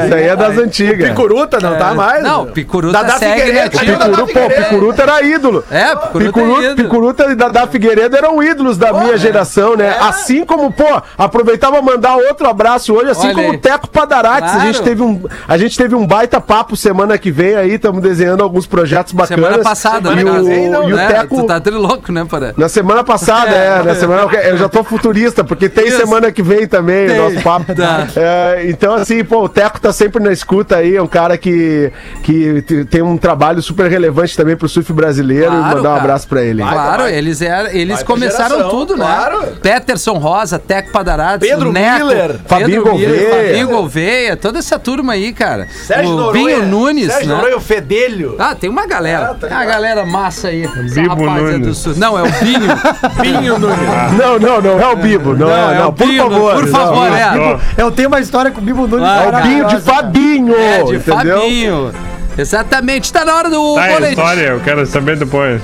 [0.06, 1.10] Isso aí é das antigas.
[1.10, 2.24] Picuruta não tá mais.
[2.24, 3.98] Não, Picuruta Dadá segue Figueiredo, nativo.
[3.98, 4.64] Dadá Picuru, pô, Figueiredo.
[4.70, 5.64] Picuruta era ídolo.
[5.72, 6.76] É, Picuruta é Picuruta, ídolo.
[6.76, 9.96] Picuruta e Dadá Figueiredo eram ídolos da minha geração, né?
[10.00, 13.56] Assim como, pô, aproveitava mandar outro abraço hoje, assim Olha como aí.
[13.56, 14.50] o Teco Padarates.
[14.52, 14.68] A, Claro.
[14.74, 18.44] gente teve um, a gente teve um baita papo semana que vem aí, estamos desenhando
[18.44, 19.44] alguns projetos bacanas.
[19.46, 20.24] Semana passada, e né?
[20.24, 21.08] o, não, e o né?
[21.08, 21.42] Teco...
[21.42, 22.54] Tu tá trilouco, né, para?
[22.58, 25.98] Na semana passada, é, na semana eu já tô futurista, porque tem Isso.
[25.98, 27.20] semana que vem também Tem.
[27.20, 27.74] o nosso papo.
[27.76, 28.08] Tá.
[28.16, 31.92] É, então, assim, pô, o Teco tá sempre na escuta aí, é um cara que,
[32.24, 35.48] que te- tem um trabalho super relevante também pro surf brasileiro.
[35.52, 35.96] Claro, e mandar um cara.
[35.98, 36.62] abraço pra ele.
[36.64, 37.14] Vai, Claro, vai.
[37.16, 39.40] eles, eram, eles Vai começaram geração, tudo, claro.
[39.42, 39.48] né?
[39.62, 43.30] Peterson Rosa, Teco Padarates, Pedro Miller, Fabinho Gouveia.
[43.48, 45.68] Fabinho Gouveia, toda essa turma aí, cara.
[45.86, 46.46] Sérgio o Noronha.
[46.58, 47.36] Binho Nunes, Sérgio né?
[47.36, 48.36] Noronha, o Fedelho.
[48.40, 49.32] Ah, tem uma galera.
[49.32, 50.64] Ah, tá tem uma galera massa aí.
[50.64, 51.68] Essa Bibo rapaziada Nunes.
[51.68, 51.94] do Sul.
[51.98, 52.70] Não, é o Binho.
[53.22, 53.78] Binho Nunes.
[54.18, 55.34] Não, não, não é o Bibo.
[55.36, 55.90] Não, é, é não.
[55.90, 56.54] o Por Binho, favor.
[56.56, 56.72] por não.
[56.72, 57.60] favor, é.
[57.82, 59.08] Eu tenho uma história com o Bibo Nunes.
[59.08, 59.82] Ah, É o Binho de.
[59.82, 60.56] Fabinho.
[60.56, 61.38] É, de entendeu?
[61.40, 61.92] Fabinho.
[62.38, 64.10] Exatamente, tá na hora do tá a boletim.
[64.12, 65.62] história, eu quero saber depois.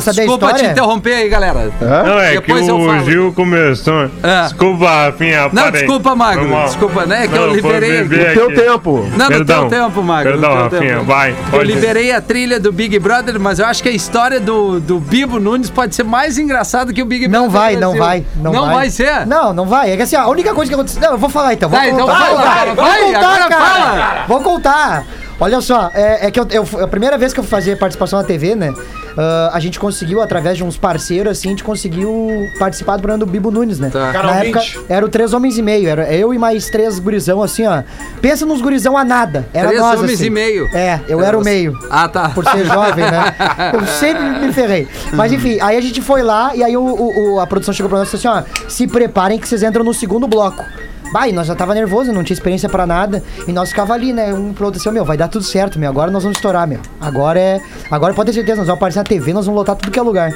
[0.00, 1.70] Saber Desculpa a te interromper aí, galera.
[1.80, 3.04] Não, é Depois que eu o falo.
[3.04, 4.10] Gil começou.
[4.22, 4.42] Ah.
[4.42, 5.42] Desculpa, Rafinha.
[5.52, 5.70] Não, parei.
[5.80, 6.42] desculpa, Magro.
[6.42, 6.64] Foi mal.
[6.66, 7.26] Desculpa, né?
[7.26, 8.02] Que eu Não, foi liberei.
[8.04, 8.54] beber O teu aqui.
[8.60, 9.08] tempo.
[9.16, 9.68] Não, no Perdão.
[9.68, 10.32] teu tempo, Magro.
[10.36, 11.04] no Perdão, teu Rafinha, tempo.
[11.06, 11.64] vai, Eu pode.
[11.72, 15.38] liberei a trilha do Big Brother, mas eu acho que a história do, do Bibo
[15.40, 17.40] Nunes pode ser mais engraçada que o Big Brother.
[17.42, 17.98] Não vai, não Brasil.
[18.02, 18.24] vai.
[18.36, 19.26] Não, Não vai ser?
[19.26, 19.90] Não, não vai.
[19.92, 21.00] É que assim, ó, a única coisa que aconteceu.
[21.00, 21.68] Não, eu vou falar então.
[21.68, 23.64] Vou Tá, então fala, cara, vou vai, contar, agora cara.
[23.64, 24.24] fala.
[24.28, 25.04] Vou contar.
[25.38, 28.24] Olha só, é, é que eu, eu- a primeira vez que eu fazer participação na
[28.24, 28.72] TV, né?
[29.16, 33.24] Ah, a gente conseguiu, através de uns parceiros, assim, a gente conseguiu participar do programa
[33.24, 33.90] do Bibo Nunes, né?
[33.90, 34.12] Tá.
[34.12, 34.80] Canal Na época 20.
[34.88, 37.82] era o Três Homens e Meio, era eu e mais três gurizão, assim, ó.
[38.20, 39.46] Pensa nos gurizão a nada.
[39.54, 40.26] Era Três nós, homens assim.
[40.26, 40.66] e meio.
[40.74, 42.28] É, eu era o meio Ah, tá.
[42.30, 43.34] por ser jovem, né?
[43.72, 44.86] Eu sempre me ferrei.
[45.12, 47.88] Mas enfim, aí a gente foi lá e aí o, o- o- a produção chegou
[47.90, 50.64] pra nós e disse assim: ó, se preparem que vocês entram no segundo bloco.
[51.12, 53.22] Bah, e nós já tava nervoso, não tinha experiência pra nada.
[53.46, 54.32] E nós ficava ali, né?
[54.34, 55.88] Um pro outro assim, meu, vai dar tudo certo, meu.
[55.88, 56.80] Agora nós vamos estourar, meu.
[57.00, 57.60] Agora é.
[57.90, 60.02] Agora pode ter certeza, nós vamos aparecer na TV, nós vamos lotar tudo que é
[60.02, 60.32] lugar.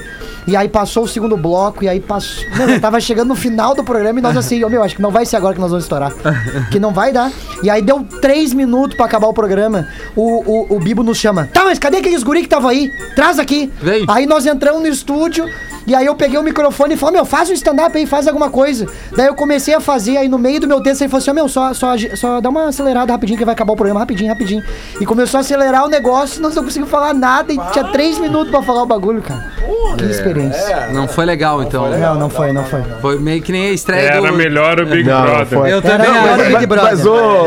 [0.46, 2.44] E aí passou o segundo bloco, e aí passou.
[2.56, 5.02] Mano, eu tava chegando no final do programa e nós assim, ó, meu, acho que
[5.02, 6.12] não vai ser agora que nós vamos estourar.
[6.70, 7.30] Que não vai dar.
[7.62, 9.86] E aí deu três minutos pra acabar o programa.
[10.16, 11.48] O, o, o Bibo nos chama.
[11.52, 12.90] Tá, mas cadê aqueles guri que tava aí?
[13.14, 13.70] Traz aqui.
[13.80, 14.04] Vem.
[14.08, 15.44] Aí nós entramos no estúdio.
[15.86, 18.50] E aí eu peguei o microfone e falei, meu, faz um stand-up aí, faz alguma
[18.50, 18.86] coisa.
[19.16, 21.34] Daí eu comecei a fazer, aí no meio do meu texto ele falou assim, ó,
[21.34, 24.62] meu, só, só, só dá uma acelerada rapidinho que vai acabar o programa, rapidinho, rapidinho.
[25.00, 28.50] E começou a acelerar o negócio, nós não conseguimos falar nada e tinha três minutos
[28.50, 29.44] pra falar o bagulho, cara.
[29.96, 30.88] que experiência.
[30.92, 31.88] Não foi legal, então.
[31.90, 32.82] Não, não foi, não foi.
[33.00, 34.36] Foi meio que nem a estreia Era do...
[34.36, 35.46] melhor o Big Não, Brother.
[35.46, 35.72] foi.
[35.72, 36.42] Eu Era também melhor acho.
[36.42, 36.90] o Big Brother.
[36.90, 37.44] Mas, ô,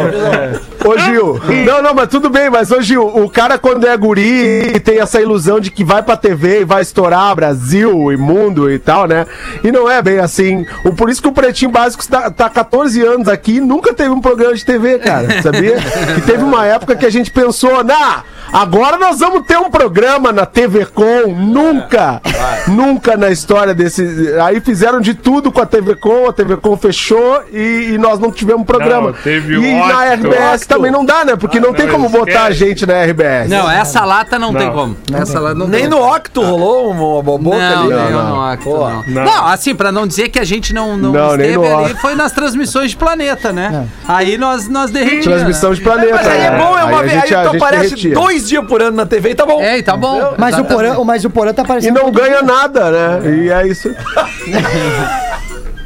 [0.85, 4.75] ô Gil, não, não, mas tudo bem, mas ô Gil, o cara quando é guri
[4.75, 8.69] e tem essa ilusão de que vai pra TV e vai estourar Brasil e mundo
[8.71, 9.25] e tal, né?
[9.63, 10.65] E não é bem assim.
[10.83, 14.09] O, por isso que o Pretinho Básico tá, tá 14 anos aqui e nunca teve
[14.09, 15.77] um programa de TV, cara, sabia?
[16.17, 20.31] E teve uma época que a gente pensou, nah, agora nós vamos ter um programa
[20.31, 22.21] na TV Com, nunca,
[22.67, 24.03] nunca na história desse...
[24.43, 28.19] Aí fizeram de tudo com a TV Com, a TV Com fechou e, e nós
[28.19, 29.07] não tivemos programa.
[29.07, 30.13] Não, teve e o na.
[30.15, 31.35] RBS também não dá, né?
[31.35, 33.49] Porque não, tem como botar a gente na RBS.
[33.49, 34.73] Não, essa lata não, tem Não.
[34.73, 34.97] como.
[35.13, 37.93] essa lata não Nem tem no Octo rolou uma boboca não, ali.
[37.93, 38.53] nem Não, no não.
[38.53, 39.03] Octo, não.
[39.07, 39.23] Não.
[39.25, 41.91] Não, assim, pra não dizer que a gente não, não, Não, nem esteve no ali,
[41.93, 42.01] Octo.
[42.01, 43.87] foi nas transmissões de planeta, né?
[44.07, 45.25] Aí nós, nós derretimos.
[45.25, 45.75] Transmissão né?
[45.75, 46.13] de planeta.
[46.15, 46.57] Mas aí é né?
[46.57, 47.13] bom, é uma a vez.
[47.13, 48.13] gente- Aí tu gente aparece derretia.
[48.15, 49.61] dois dias por ano na TV e tá bom.
[49.61, 50.33] É, e tá bom.
[50.37, 50.73] Mas o, Exatamente.
[50.91, 51.95] porã, mas o Porã tá E aparecendo.
[52.01, 53.35] não ganha nada, né?
[53.37, 53.89] E é isso.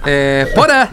[0.09, 0.87] É, Porã.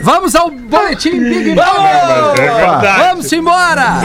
[0.00, 2.42] Vamos ao boletim Big Brother.
[2.42, 3.08] é.
[3.08, 3.96] Vamos embora!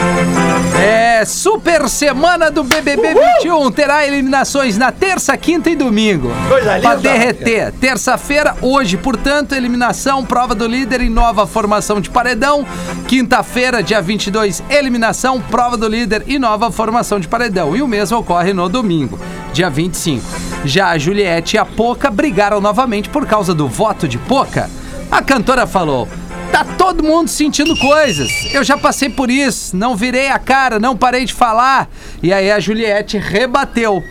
[0.80, 6.30] É Super Semana do BBB 21 terá eliminações na terça, quinta e domingo.
[6.48, 7.72] Coisa Pra derreter.
[7.72, 12.64] Terça-feira, hoje, portanto, eliminação, prova do líder e nova formação de paredão.
[13.08, 17.74] Quinta-feira, dia 22, eliminação, prova do líder e nova formação de paredão.
[17.76, 19.18] E o mesmo ocorre no domingo,
[19.52, 20.24] dia 25.
[20.64, 24.70] Já a Juliette e a Poca brigaram novamente por causa do voto de Poca.
[25.10, 26.08] A cantora falou.
[26.52, 28.30] Tá todo mundo sentindo coisas.
[28.52, 29.76] Eu já passei por isso.
[29.76, 31.88] Não virei a cara, não parei de falar.
[32.22, 34.02] E aí a Juliette rebateu.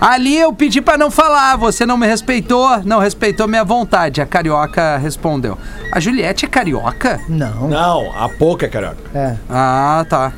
[0.00, 4.20] Ali eu pedi pra não falar, você não me respeitou, não respeitou minha vontade.
[4.20, 5.58] A carioca respondeu.
[5.92, 7.18] A Juliette é carioca?
[7.28, 7.68] Não.
[7.68, 8.98] Não, a pouca, carioca.
[9.14, 9.34] É.
[9.50, 10.32] Ah, tá.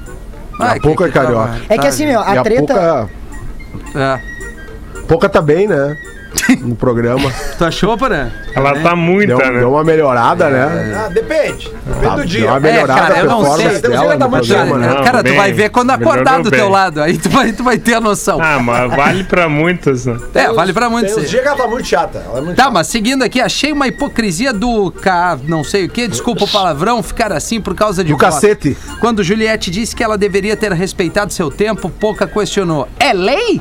[0.58, 1.60] A que- Poca é tava- carioca.
[1.68, 2.74] É que tá, assim, meu, e a a treta.
[2.74, 3.10] Poca,
[3.98, 4.20] É.
[5.08, 5.96] Poca tá bem, né?
[6.60, 7.30] No programa.
[7.58, 8.28] Tu achou, Porã?
[8.54, 9.58] Ela tá muita, Deu, né?
[9.60, 10.94] deu uma melhorada, né?
[10.96, 11.68] Ah, depende.
[11.86, 12.46] Depende Tá, do deu dia.
[12.50, 13.68] uma melhorada cara, eu não sei.
[13.80, 14.86] Tem dela tá muito programa, né?
[14.88, 16.72] Não, cara, tu bem, vai ver quando acordar do teu bem.
[16.72, 17.02] lado.
[17.02, 18.40] Aí tu vai, tu vai ter a noção.
[18.40, 20.16] Ah, mas vale pra muitas, né?
[20.34, 21.16] é, vale pra Tem muitos.
[21.16, 22.22] uns dias que ela tá muito chata.
[22.26, 25.88] Ela é muito Tá, mas seguindo aqui, achei uma hipocrisia do K, não sei o
[25.88, 28.24] que, desculpa o palavrão, ficar assim por causa de Do voto.
[28.32, 28.76] cacete.
[29.00, 32.88] Quando Juliette disse que ela deveria ter respeitado seu tempo, Pouca questionou.
[32.98, 33.60] É lei?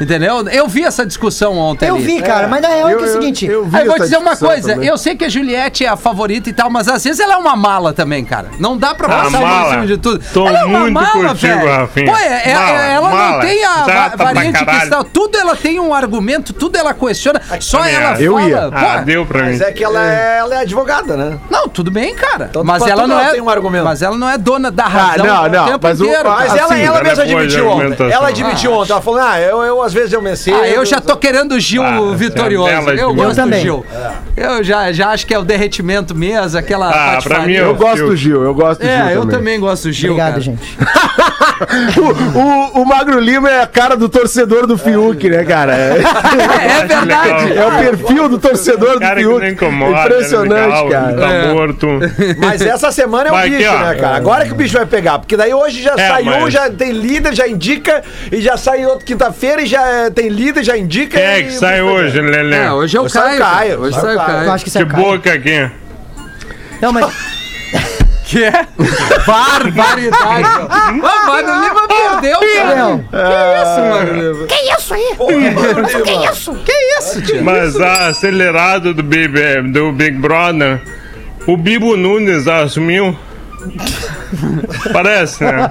[0.00, 0.48] Entendeu?
[0.48, 1.86] Eu vi essa discussão ontem.
[1.88, 2.04] Eu ali.
[2.04, 3.46] vi, cara, mas na real é Eu- que é o eu- seguinte.
[3.46, 4.88] eu vi Aí eu vou dizer uma coisa, também.
[4.88, 7.36] eu sei que a Juliette é a favorita e tal, mas às vezes ela é
[7.36, 8.48] uma mala também, cara.
[8.58, 10.22] Não dá pra Ah, passar a em cima de tudo.
[10.32, 11.70] Tô ela é uma muito mala, contigo, velho.
[11.70, 12.12] Rafinha.
[12.12, 13.40] Pô, é- é- Mala, ela não mala.
[13.44, 15.04] tem a va- variante cristal.
[15.04, 17.40] Tudo ela tem um argumento, tudo ela questiona.
[17.60, 18.20] Só ela.
[18.20, 18.48] Eu fala.
[18.48, 18.60] ia.
[18.70, 19.50] Pô, Ah, deu pra mim.
[19.50, 21.38] Mas é que ela é, ela é advogada, né?
[21.50, 22.46] Não, tudo bem, cara.
[22.50, 23.30] Então, mas ela não é.
[23.32, 23.84] tem um argumento.
[23.84, 26.00] Mas ela não é dona da Ah, razão não, o não, tempo mas.
[26.00, 28.10] Mas ela, mesma é admitiu ontem.
[28.10, 28.92] Ela admitiu ontem.
[28.92, 30.30] Ela falou, ah, eu, eu às vezes eu me.
[30.30, 32.68] Ah, eu já tô querendo o Gil Ah, vitorioso.
[32.70, 33.58] ela é Eu gosto Eu também.
[33.58, 33.86] do Gil.
[34.36, 37.46] Eu já, já acho que é o derretimento mesmo, aquela Ah, pra patifaria.
[37.46, 39.36] mim, Eu gosto do Gil, eu gosto do Gil É, eu também.
[39.38, 40.40] também gosto do Gil, Obrigado, cara.
[40.40, 40.78] gente.
[41.60, 45.74] O, o, o Magro Lima é a cara do torcedor do Fiuk, né, cara?
[45.76, 47.52] É, É, é verdade.
[47.58, 49.40] é o perfil do torcedor do Cara que Fiuk.
[49.40, 51.12] não incomoda, Impressionante, é cara.
[51.16, 51.52] Tá É.
[51.52, 51.86] morto.
[52.38, 53.78] Mas essa semana é um Vai aqui, bicho, ó.
[53.78, 54.16] né, cara?
[54.16, 55.18] Agora que o bicho vai pegar.
[55.18, 58.86] Porque daí hoje já É, sai mas- já tem líder, já indica, e já sai
[58.86, 61.16] outro quinta-feira, e já é, tem líder, já indica.
[61.18, 62.56] Quem é que sai hoje, Lelê?
[62.56, 63.50] É, hoje é o Hoje sai o Caio.
[63.52, 63.80] Caio, cara.
[63.80, 64.30] Hoje sai o sai o Caio.
[64.30, 64.52] Eu Caio.
[64.52, 65.04] acho que isso Que é Caio.
[65.04, 65.70] boca aqui.
[66.80, 67.06] Não, mas
[68.30, 68.66] Que é?
[69.26, 70.44] Barbaridade.
[71.02, 72.76] Ô, Mário Lima perdeu, cara.
[72.76, 72.98] Não.
[72.98, 73.16] Que
[73.56, 74.46] isso, Mário Lima?
[74.46, 76.54] Que isso?
[76.54, 77.42] Que isso, tio?
[77.44, 79.28] Mas a acelerado do Big,
[79.72, 80.80] do Big Brother,
[81.46, 83.18] o Bibo Nunes assumiu.
[84.92, 85.70] Parece, né?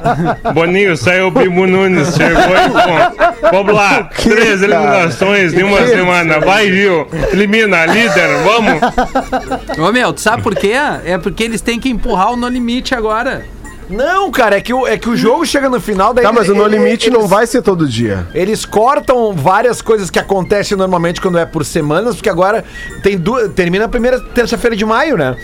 [0.53, 3.49] Boninho saiu o Bibo Nunes, chegou e bom.
[3.51, 6.39] Vamos lá, três eliminações em uma semana.
[6.39, 7.07] Vai, Gil.
[7.31, 9.77] Elimina, líder, vamos.
[9.77, 10.73] Ô, meu, tu sabe por quê?
[11.05, 13.45] É porque eles têm que empurrar o No Limite agora.
[13.89, 16.23] Não, cara, é que, o, é que o jogo chega no final daí.
[16.23, 18.27] Tá, mas o No ele- Limite eles- não vai ser todo dia.
[18.35, 22.63] Eles cortam várias coisas que acontecem normalmente quando é por semanas, porque agora
[23.01, 25.35] tem duas, termina a primeira terça-feira de maio, né?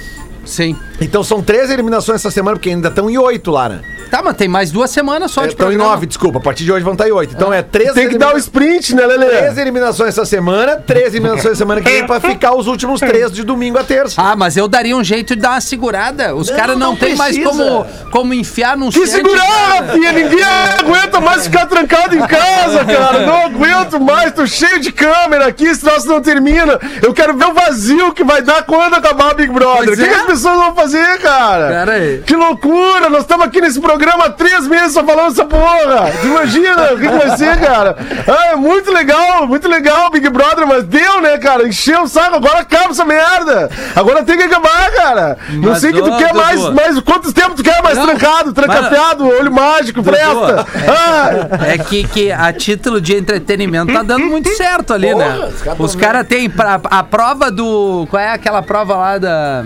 [0.45, 0.75] Sim.
[1.01, 3.81] Então são três eliminações essa semana, porque ainda estão em oito lá, né?
[4.09, 6.37] Tá, mas tem mais duas semanas só de Estão em nove, desculpa.
[6.37, 7.33] A partir de hoje vão estar em oito.
[7.35, 9.61] Então é três Tem que dar o elimina- sprint, né, Três Lelê?
[9.61, 13.43] eliminações essa semana, três eliminações essa semana que vem pra ficar os últimos três de
[13.43, 14.21] domingo a terça.
[14.21, 16.35] Ah, mas eu daria um jeito de dar uma segurada.
[16.35, 20.11] Os caras não, não tem mais como, como enfiar num Que segurar, Rafinha!
[20.13, 20.43] Ninguém
[20.79, 23.25] aguenta mais ficar trancado em casa, cara!
[23.25, 26.79] Não aguento mais, tô cheio de câmera aqui, esse troço não termina.
[27.01, 29.93] Eu quero ver o vazio que vai dar quando acabar o Big Brother.
[29.93, 30.07] O que, é.
[30.07, 30.84] que as pessoas vão fazer,
[31.21, 31.67] cara?
[31.67, 32.23] Pera aí.
[32.25, 33.09] Que loucura!
[33.09, 36.11] Nós estamos aqui nesse programa há três meses só falando essa porra!
[36.21, 37.95] Tu imagina o que, que vai ser, cara?
[38.27, 41.67] Ah, é muito legal, muito legal, Big Brother, mas deu, né, cara?
[41.67, 43.69] Encheu o saco, agora acaba essa merda!
[43.95, 45.37] Agora tem que acabar, cara!
[45.49, 46.39] Não Mas, sei que tu quer Dudu.
[46.39, 46.99] mais, mais.
[47.01, 50.65] Quantos tempos tu quer mais Não, trancado, trancafiado, olho mágico, presta!
[50.87, 55.49] Ah, É que, que a título de entretenimento tá dando muito certo ali, Porra, né?
[55.79, 56.51] os caras caras têm
[56.91, 58.07] a prova do.
[58.09, 59.65] Qual é aquela prova lá da.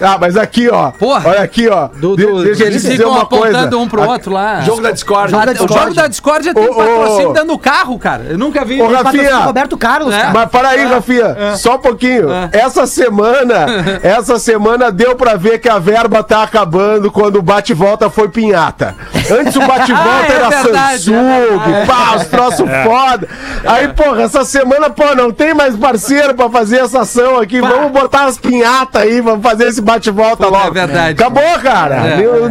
[0.00, 0.90] Ah, mas aqui, ó.
[0.90, 1.28] Porra.
[1.30, 1.88] Olha aqui, ó.
[1.88, 3.76] do, De- do- deixa eles ficam uma apontando coisa.
[3.78, 4.60] um pro outro lá.
[4.62, 5.30] Jogo da Discord.
[5.30, 8.24] Jogo da O jogo da Discord tem ô, patrocínio dando carro, cara.
[8.30, 8.80] Eu nunca vi.
[8.80, 8.88] Ô.
[8.88, 9.36] Rafinha.
[9.38, 10.18] Roberto Carlos, É.
[10.20, 10.32] cara.
[10.32, 12.28] Mas para aí, Rafinha, só um pouquinho.
[12.52, 13.66] Essa semana,
[14.02, 18.94] essa semana deu pra ver que a verba tá acabando quando o bate-volta foi pinhata.
[19.30, 23.28] Antes o bate-volta Ah, é era verdade, Samsung, é pá, os troços foda.
[23.64, 27.60] Aí, porra, essa semana, pô, não tem mais parceiro pra fazer essa ação aqui.
[27.60, 30.68] Vamos botar as pinhatas aí, vamos fazer esse bate-volta Puta, logo.
[30.68, 31.12] é verdade.
[31.20, 31.94] Acabou, cara.
[31.96, 32.16] É.
[32.16, 32.48] Deu,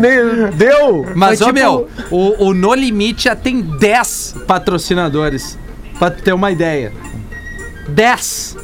[0.54, 1.06] deu.
[1.15, 5.58] Mas, Foi ô tipo- meu, o, o No Limite já tem 10 patrocinadores.
[5.97, 6.91] Pra tu ter uma ideia.
[7.88, 8.58] 10.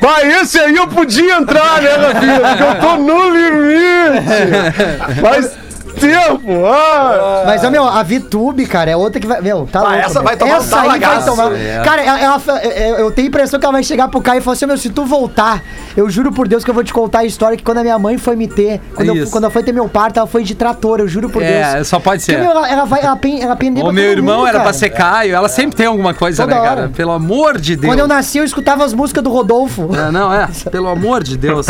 [0.00, 2.40] Mas esse aí eu podia entrar, né, Rafinha?
[2.40, 5.20] Porque eu tô no limite.
[5.20, 5.58] Faz
[5.98, 6.66] tempo.
[6.66, 7.42] Ah.
[7.46, 9.40] Mas, ó, meu, a VTube, cara, é outra que vai.
[9.40, 10.22] Meu, tá Ah, louco, essa meu.
[10.24, 11.52] vai tomar um Essa aí vai tomar.
[11.52, 11.82] É.
[11.84, 14.40] Cara, ela- ela fa- eu tenho a impressão que ela vai chegar pro Caio e
[14.42, 15.62] falar assim: meu, se tu voltar,
[15.96, 17.98] eu juro por Deus que eu vou te contar a história que quando a minha
[17.98, 20.54] mãe foi me ter, quando, eu, quando eu fui ter meu parto, ela foi de
[20.54, 21.88] trator, eu juro por É, Deus.
[21.88, 22.40] só pode Porque, ser.
[22.40, 24.64] meu, ela, ela vai ela, pen, ela pender O pra meu irmão mundo, era pra
[24.66, 24.72] cara.
[24.74, 25.34] ser Caio.
[25.34, 26.68] Ela sempre tem alguma coisa, Toda né, hora.
[26.68, 26.88] cara?
[26.94, 27.90] Pelo amor de Deus.
[27.92, 29.88] Quando eu nasci, eu escutava as músicas do Rodolfo.
[29.94, 30.48] É, não, é.
[30.70, 31.66] Pelo amor de Deus.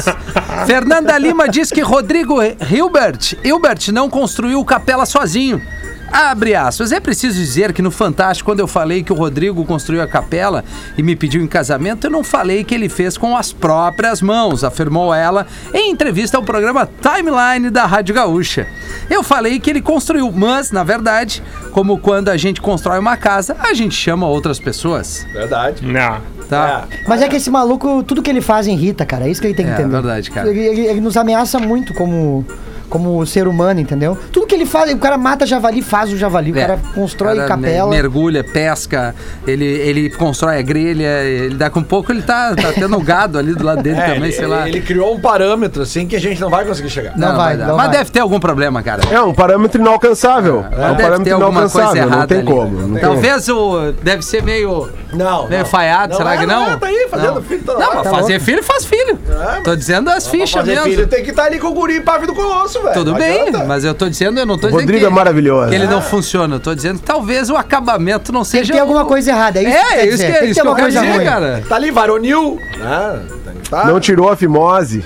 [0.67, 2.38] Fernanda Lima diz que Rodrigo
[2.71, 5.62] Hilbert, Hilbert não construiu capela sozinho.
[6.11, 6.90] Abre aspas.
[6.90, 10.64] É preciso dizer que no Fantástico, quando eu falei que o Rodrigo construiu a capela
[10.96, 14.64] e me pediu em casamento, eu não falei que ele fez com as próprias mãos,
[14.64, 18.66] afirmou ela em entrevista ao programa Timeline da Rádio Gaúcha.
[19.09, 23.54] Eu falei que ele construiu, mas, na verdade, como quando a gente constrói uma casa,
[23.61, 25.24] a gente chama outras pessoas.
[25.33, 25.85] Verdade.
[25.87, 26.16] Não.
[26.48, 26.88] Tá?
[27.07, 29.26] Mas é que esse maluco, tudo que ele faz irrita, cara.
[29.26, 29.90] É isso que ele tem que É, entender.
[29.90, 30.48] verdade, cara.
[30.48, 32.46] Ele, ele- ele nos ameaça muito como,
[32.88, 34.16] como ser humano, entendeu?
[34.33, 36.53] Tudo que ele faz, o cara mata javali, faz o javali.
[36.53, 36.61] O É.
[36.61, 37.90] cara constrói cara capela.
[37.90, 39.14] me- Mergulha, pesca,
[39.46, 43.55] ele, ele constrói a grelha, ele daqui um pouco ele tá, tá tendo gado ali
[43.55, 44.68] do lado dele É, também, ele, sei lá.
[44.68, 47.16] ele criou um parâmetro, assim, que a gente não vai conseguir chegar.
[47.16, 47.66] Não vai, dar.
[47.68, 47.98] não Mas vai.
[47.98, 49.03] deve ter algum problema, cara.
[49.11, 50.64] É um parâmetro inalcançável.
[50.70, 52.03] É, um deve ter parâmetro alguma coisa inalcançável.
[52.03, 52.46] errada Não tem ali.
[52.46, 52.79] como.
[52.87, 53.01] Não tem.
[53.01, 53.92] Talvez o.
[54.03, 54.88] Deve ser meio.
[55.12, 55.48] Não.
[55.48, 55.66] Meio não.
[55.68, 56.70] falhado, será é, que não?
[56.70, 57.42] é, tá aí fazendo Não.
[57.42, 57.94] filho toda Não, hora.
[57.96, 58.44] mas Tá fazer louco.
[58.44, 59.18] filho faz filho.
[59.57, 60.85] É, tô dizendo as fichas fazer mesmo.
[60.90, 62.95] filho tem que estar ali com o guri e pavio do colosso, velho.
[62.95, 63.64] Tudo Não bem, adianta.
[63.64, 65.69] mas eu tô dizendo, eu não tô O dizendo Rodrigo que, é maravilhoso.
[65.69, 66.57] que ele não funciona.
[66.57, 68.64] Eu tô dizendo que talvez o acabamento não Tem seja.
[68.67, 69.61] que ter alguma coisa errada.
[69.62, 70.91] É isso que É, quer isso que, Tem é que isso ter que eu quero
[70.91, 71.62] dizer, cara.
[71.69, 72.59] Tá ali, varonil.
[72.83, 73.85] Ah, tem que tá.
[73.87, 75.05] Não tirou a fimose.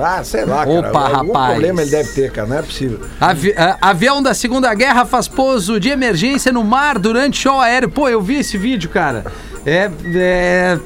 [0.00, 0.70] Ah, sei lá, cara.
[0.70, 1.50] Opa, Algum rapaz.
[1.54, 2.46] problema ele deve ter, cara.
[2.46, 3.00] Não é possível.
[3.20, 7.88] Avi- a- avião da Segunda Guerra faz pouso de emergência no mar durante show aéreo.
[7.90, 9.24] Pô, eu vi esse vídeo, cara.
[9.66, 9.90] É.
[10.14, 10.78] É,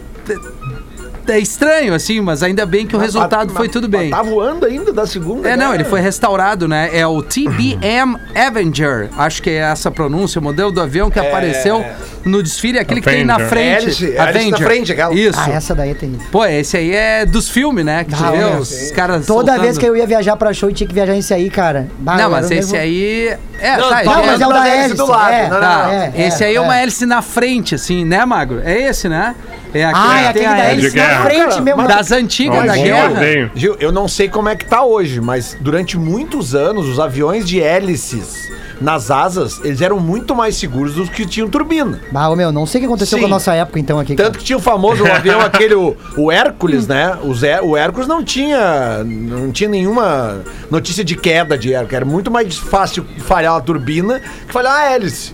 [1.29, 4.11] é estranho, assim, mas ainda bem que o resultado Mas- foi mas- tudo bem.
[4.11, 5.49] Tá voando ainda da segunda.
[5.49, 6.91] É, não, ele foi restaurado, né?
[6.93, 11.19] É o TBM Avenger, acho que é essa a pronúncia, o modelo do avião que
[11.19, 11.85] apareceu
[12.25, 13.49] no desfile, aquele que tem na Avenger.
[13.51, 13.83] frente.
[13.85, 15.15] Hélice, hélice na frente, aquela.
[15.15, 15.39] Isso.
[15.41, 16.27] Ah, essa daí é terrível.
[16.31, 18.05] Pô, esse aí é dos filmes, né?
[18.05, 18.57] Que tu Ah, vê é.
[18.57, 19.63] os caras Toda soltando.
[19.63, 21.89] vez que eu ia viajar pra show e tinha que viajar nesse aí, cara.
[21.99, 24.53] bah, Não, eu mas esse aí É, Não, tá, tá, Não, é- mas é o
[24.53, 24.97] da hélice hélice.
[24.97, 25.33] do lado.
[25.33, 25.93] é, Não, não, Tá, não.
[25.93, 26.83] é, esse é, aí é uma é.
[26.83, 28.61] hélice na frente, assim, né, Magro?
[28.65, 29.35] É esse, né?
[29.75, 31.89] É aquele Ah, é que aquele tem a da hélice na frente mesmo.
[31.89, 33.51] Das antigas Não, da eu guerra.
[33.55, 37.47] Gil, eu não sei como é que tá hoje, mas durante muitos anos, os aviões
[37.49, 38.51] de hélices
[38.83, 42.01] nas asas, eles eram muito mais seguros do que tinham turbina.
[42.15, 43.23] Ah, ô, meu, não sei o que aconteceu Sim.
[43.23, 44.15] com a nossa época então aqui.
[44.15, 47.17] Tanto que tinha o famoso avião, aquele, o, o Hércules, né?
[47.23, 51.95] O, Zé, o Hércules não tinha, não tinha nenhuma notícia de queda de Hércules.
[51.95, 55.33] Era muito mais fácil falhar a turbina que falhar a hélice.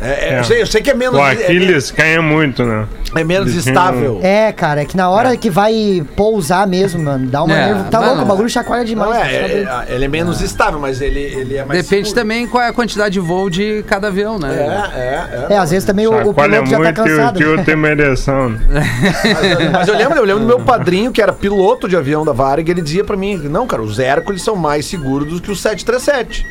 [0.00, 0.38] É, é, É.
[0.40, 2.86] Eu, sei, eu sei que é menos, O é, Aquiles caia muito, né?
[3.16, 4.18] é menos estável.
[4.22, 7.90] É, cara, é que na hora que vai pousar mesmo, mano, dá uma É, nervo.
[7.90, 8.24] Tá louco, não.
[8.24, 9.10] o bagulho chacoalha demais.
[9.10, 12.22] Não, é, é, é, ele é menos estável, mas ele, ele é mais Depende seguro.
[12.22, 14.90] também qual é a quantidade de voo de cada avião, É, né?
[14.96, 15.54] é, é.
[15.54, 17.38] É, às vezes também o, o piloto já tá cansado.
[17.38, 18.48] tio tem uma ereção.
[18.50, 18.60] né?
[18.68, 22.32] Mas, mas eu lembro, eu lembro do meu padrinho, que era piloto de avião da
[22.32, 25.60] Varig, ele dizia pra mim, não, cara, os Hércules são mais seguros do que os
[25.62, 26.44] 737.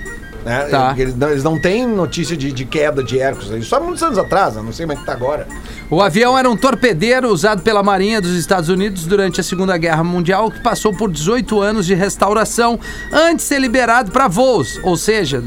[0.45, 0.67] Né?
[0.69, 0.93] Tá.
[0.97, 3.49] Eles, não, eles não têm notícia de, de queda de Hércules.
[3.51, 5.47] Isso há muitos anos atrás, eu não sei como é que tá agora.
[5.89, 10.03] O avião era um torpedeiro usado pela Marinha dos Estados Unidos durante a Segunda Guerra
[10.03, 12.79] Mundial, que passou por 18 anos de restauração
[13.11, 14.79] antes de ser liberado para voos.
[14.83, 15.41] Ou seja,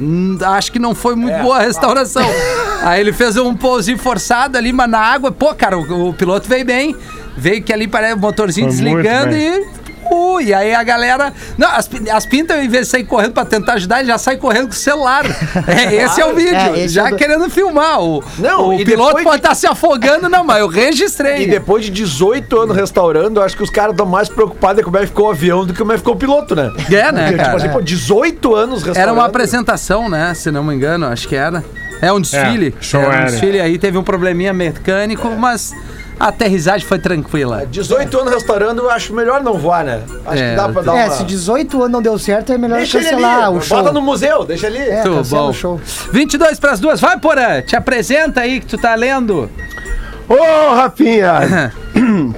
[0.56, 1.42] acho que não foi muito É.
[1.42, 2.26] boa a restauração.
[2.82, 5.32] Aí ele fez um pousinho forçado ali, mas na água.
[5.32, 6.96] Pô, cara, o, o piloto veio bem.
[7.36, 9.85] Veio que ali parece o motorzinho Foi desligando e.
[10.10, 11.32] Uh, e aí a galera.
[11.58, 14.36] Não, as, as pintas, em vez de sair correndo pra tentar ajudar, ele já sai
[14.36, 15.24] correndo com o celular.
[15.66, 16.54] É, esse é o vídeo.
[16.56, 18.00] É, já é do- querendo filmar.
[18.02, 21.42] O, Não, o piloto pode de- estar se afogando, não, mas eu registrei.
[21.42, 24.84] E depois de 18 anos restaurando, eu acho que os caras estão mais preocupados em
[24.84, 26.72] como é que ficou o avião do que como é que ficou o piloto, né?
[26.90, 27.44] É, né, Porque, cara?
[27.44, 28.98] tipo assim, pô, 18 anos restaurando.
[29.00, 30.32] Era uma apresentação, né?
[30.34, 31.64] Se não me engano, acho que era.
[32.00, 32.74] É um desfile.
[32.80, 33.24] show era um era.
[33.26, 35.72] desfile aí, teve um probleminha mecânico, mas
[36.18, 37.66] a aterrissagem foi tranquila.
[37.66, 40.02] 18 anos restaurando, eu acho melhor não voar, né?
[40.24, 41.10] Acho É, que dá pra dar É, uma...
[41.10, 43.76] se 18 anos não deu certo, é melhor Deixa cancelar ali, o show.
[43.78, 44.78] bota no museu, deixa ali.
[44.78, 45.50] É, cancela bom.
[45.50, 45.80] o show.
[46.12, 47.00] 22 para as duas.
[47.00, 49.50] Vai, Porã, te apresenta aí que tu tá lendo.
[50.28, 51.72] Ô, Rafinha!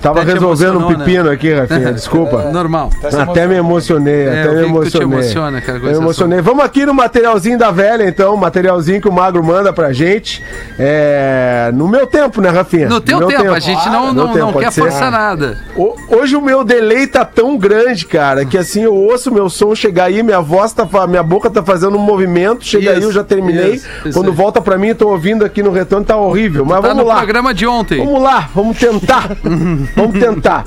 [0.00, 0.96] Tava Até resolvendo um né?
[0.98, 2.44] pepino aqui, Rafinha, desculpa.
[2.52, 2.90] Normal.
[3.02, 5.18] Até me emocionei, É, até me emocionei.
[5.18, 6.40] emociona, cara, esse emocionei.
[6.40, 10.44] Vamos aqui no materialzinho da velha, então, materialzinho que o Magro manda pra gente.
[10.78, 12.88] É, No meu tempo, né, Rafinha?
[12.88, 14.80] No teu meu tempo, a gente não, No não, tempo, não pode quer ser?
[14.82, 15.58] forçar nada.
[15.76, 19.74] O- Hoje o meu delay tá tão grande, cara, que assim eu ouço meu som
[19.74, 23.12] chegar aí, minha voz tá, minha boca tá fazendo um movimento, chega aí, Isso, eu
[23.12, 23.72] já terminei.
[23.74, 24.36] isso, isso Quando aí.
[24.36, 26.64] volta pra mim, eu tô ouvindo aqui no retorno, tá horrível.
[26.64, 27.16] Mas Tá vamos no lá.
[27.16, 27.77] programa de ontem.
[27.98, 29.36] Vamos lá, vamos tentar.
[29.94, 30.64] vamos tentar.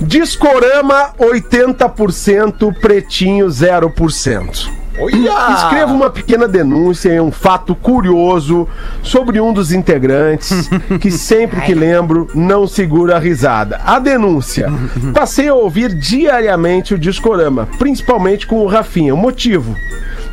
[0.00, 4.70] Discorama 80%, pretinho 0%.
[4.98, 5.54] Olha!
[5.54, 8.66] Escreva uma pequena denúncia em um fato curioso
[9.02, 10.70] sobre um dos integrantes
[11.00, 13.80] que sempre que lembro não segura a risada.
[13.84, 14.72] A denúncia.
[15.12, 19.14] Passei a ouvir diariamente o Discorama, principalmente com o Rafinha.
[19.14, 19.76] O motivo?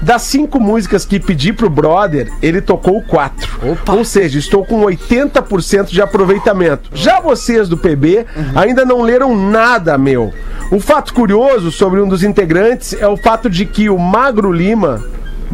[0.03, 3.57] Das cinco músicas que pedi pro brother, ele tocou quatro.
[3.87, 6.89] Ou seja, estou com 80% de aproveitamento.
[6.93, 10.33] Já vocês do PB ainda não leram nada, meu.
[10.69, 15.01] O fato curioso sobre um dos integrantes é o fato de que o Magro Lima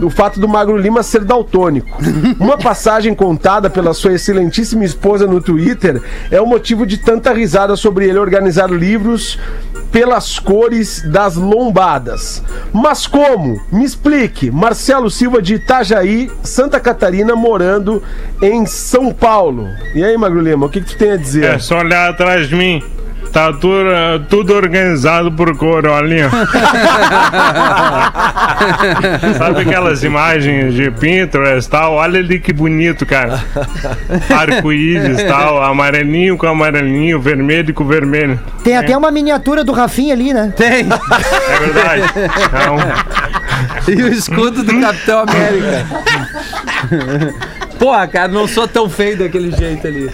[0.02, 1.98] o fato do Magro Lima ser daltônico.
[2.40, 7.76] Uma passagem contada pela sua excelentíssima esposa no Twitter é o motivo de tanta risada
[7.76, 9.38] sobre ele organizar livros
[9.92, 12.44] pelas cores das lombadas.
[12.74, 13.60] Mas como?
[13.72, 14.52] Me explique.
[14.52, 18.02] Marcelo Silva de Itajaí, Santa Catarina, morando
[18.42, 19.68] em São Paulo.
[19.96, 21.46] E aí, Magro Lima, o que, que tu tem a dizer?
[21.46, 22.84] É só olhar atrás de mim.
[23.32, 23.86] Tá tudo,
[24.28, 26.30] tudo organizado por cor, olha.
[29.38, 31.94] Sabe aquelas imagens de Pinterest e tal?
[31.94, 33.40] Olha ali que bonito, cara.
[34.36, 38.40] Arco-íris tal, amarelinho com amarelinho, vermelho com vermelho.
[38.64, 40.52] Tem até uma miniatura do Rafinha ali, né?
[40.56, 40.80] Tem.
[40.80, 42.04] É verdade.
[42.46, 42.78] Então,
[43.88, 45.86] E o escudo do Capitão América.
[47.78, 50.10] Porra, cara, não sou tão feio daquele jeito ali.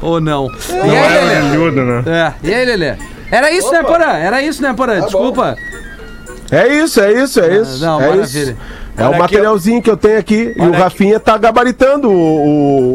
[0.00, 0.48] Ou não.
[0.68, 2.04] E não aí, é orelhudo, né?
[2.06, 2.94] É, e aí, Lelê?
[3.30, 4.12] Era isso, né, Porã?
[4.16, 5.00] Era isso, né, Porã?
[5.00, 5.56] Desculpa.
[6.50, 7.84] É isso, é isso, é isso.
[7.84, 8.22] não, é maravilha.
[8.24, 8.56] isso.
[8.98, 10.52] É Olha o aqui, materialzinho que eu tenho aqui.
[10.56, 12.12] E o Rafinha tá gabaritando o,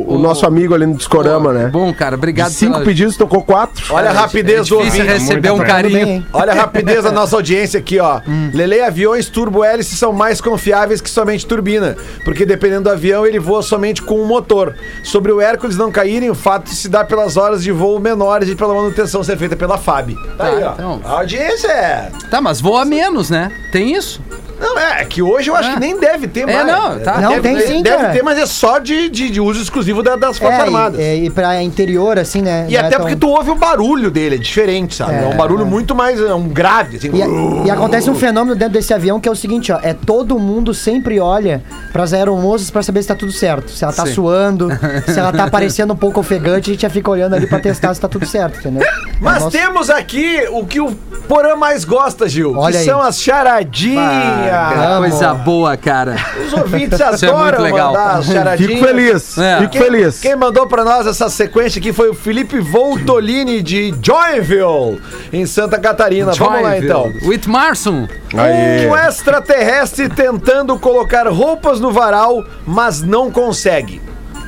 [0.10, 1.68] o- o nosso amigo ali no Discorama, né?
[1.68, 2.86] Bom, cara, obrigado De cinco pela...
[2.86, 3.84] pedidos, tocou quatro.
[3.94, 5.20] Olha a rapidez do É difícil ouvinte.
[5.20, 6.06] receber Muito um carinho.
[6.06, 6.26] Bem?
[6.34, 8.20] Olha a rapidez da nossa audiência aqui, ó.
[8.54, 13.40] Lele aviões turbo hélice são mais confiáveis que somente turbina, porque dependendo do avião ele
[13.40, 14.76] voa somente com um motor.
[15.04, 18.56] Sobre o Hércules não caírem, o fato se dá pelas horas de voo menores e
[18.56, 20.16] pela manutenção ser feita pela FAB.
[20.38, 20.74] Tá, aí, ó.
[20.74, 21.02] então.
[21.06, 22.10] A audiência é.
[22.30, 23.52] Tá, mas voa menos, né?
[23.72, 24.22] Tem isso?
[24.64, 25.74] Não, é, que hoje eu acho É.
[25.74, 26.66] que nem deve ter É, mais.
[26.68, 27.20] não, tá.
[27.20, 28.14] Não, deve, tem sim, Deve cara.
[28.14, 31.00] ter, mas é só de, de, de uso exclusivo da- das Forças É, Armadas.
[31.00, 32.66] e, e, e pra interior, assim, né?
[32.70, 35.14] E não é até tão- porque tu ouve o barulho dele, é diferente, sabe?
[35.14, 35.66] É, É, um barulho é.
[35.66, 37.10] muito mais é um grave, assim.
[37.14, 40.38] E, e acontece um fenômeno dentro desse avião que é o seguinte, ó, é todo
[40.40, 41.62] mundo sempre olha
[41.92, 43.70] pras aeromoças pra saber se tá tudo certo.
[43.72, 44.14] Se ela tá Sim.
[44.14, 44.70] suando,
[45.08, 47.94] se ela tá parecendo um pouco ofegante, a gente já fica olhando ali pra testar
[47.94, 48.86] se tá tudo certo, entendeu?
[49.20, 49.58] Mas Nossa.
[49.58, 50.92] temos aqui o que o
[51.28, 52.54] Porã mais gosta, Gil.
[52.58, 52.86] Olha que aí.
[52.86, 54.53] são as charadinhas.
[54.56, 55.10] Ah, Amo.
[55.10, 56.16] coisa boa, cara.
[56.46, 57.92] Os ouvintes Isso é adoram muito legal.
[57.94, 58.72] mandar as charadinhas.
[58.74, 59.38] Fico feliz.
[59.38, 59.58] É.
[59.60, 60.20] Fico Quem, feliz.
[60.20, 65.02] quem mandou pra nós essa sequência aqui foi o Felipe Voltolini de Joinville,
[65.32, 66.32] em Santa Catarina.
[66.34, 67.12] Vamos lá então.
[67.24, 68.08] With Marson.
[68.36, 68.88] Aí.
[68.88, 74.02] Um extraterrestre tentando colocar roupas no varal, mas não consegue.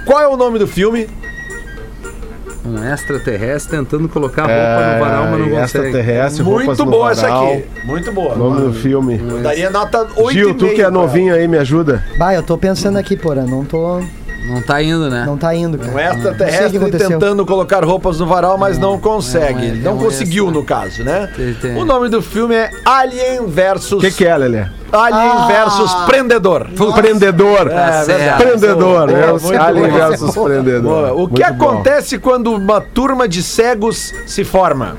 [0.05, 1.07] Qual é o nome do filme?
[2.65, 5.63] Um extraterrestre tentando colocar roupa no varal, mas não É, consegue.
[5.87, 7.65] Extraterrestre, roupas Muito no boa essa aqui.
[7.83, 8.35] Muito boa.
[8.35, 9.17] Nome do filme.
[9.43, 12.03] Daria nota 8 Gil, tu que é novinho aí, me ajuda.
[12.17, 14.01] Bah, eu tô pensando aqui, porra, não tô...
[14.47, 15.23] Não tá indo, né?
[15.25, 15.91] Não tá indo, cara.
[15.91, 17.09] Um Não extraterrestre aconteceu.
[17.09, 19.67] tentando colocar roupas no varal, mas não consegue.
[19.69, 20.59] é, não é um conseguiu, extra.
[20.59, 21.29] no caso, né?
[21.35, 21.75] Tem- tem.
[21.77, 23.93] O nome do filme é Alien versus...
[23.93, 24.65] O que, que é, Lelê?
[24.91, 25.47] Alien Ah.
[25.47, 26.67] versus Prendedor.
[26.95, 27.71] Prendedor.
[27.71, 28.37] É, certo.
[28.37, 29.09] Prendedor.
[29.09, 30.07] É Alien boa.
[30.09, 30.81] versus Prendedor.
[30.81, 31.13] Boa.
[31.13, 31.65] O que Muito bom.
[31.69, 34.95] acontece quando uma turma de cegos se forma?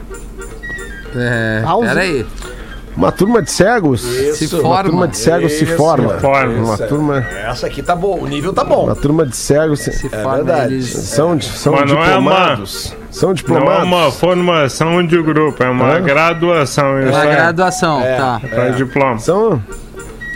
[1.15, 2.27] É, peraí.
[2.97, 4.01] Uma turma de cegos?
[4.01, 4.85] Se Uma forma.
[4.85, 5.77] turma de cegos se Isso.
[5.77, 6.15] forma.
[6.19, 6.55] Forma.
[6.65, 6.87] Uma Isso.
[6.87, 8.85] turma, Essa aqui tá bom, o nível tá bom.
[8.85, 10.75] uma turma de cegos se- Se É forma, verdade.
[10.75, 10.89] eles...
[10.91, 12.97] são, são Mas não é uma- diplomados.
[13.11, 13.85] São Não é diplomados.
[13.87, 16.01] uma formação de grupo, é uma Hã?
[16.03, 17.01] graduação.
[17.01, 17.35] Isso Uma é.
[17.37, 18.41] graduação, tá.
[18.49, 19.19] Pra diploma.
[19.19, 19.63] São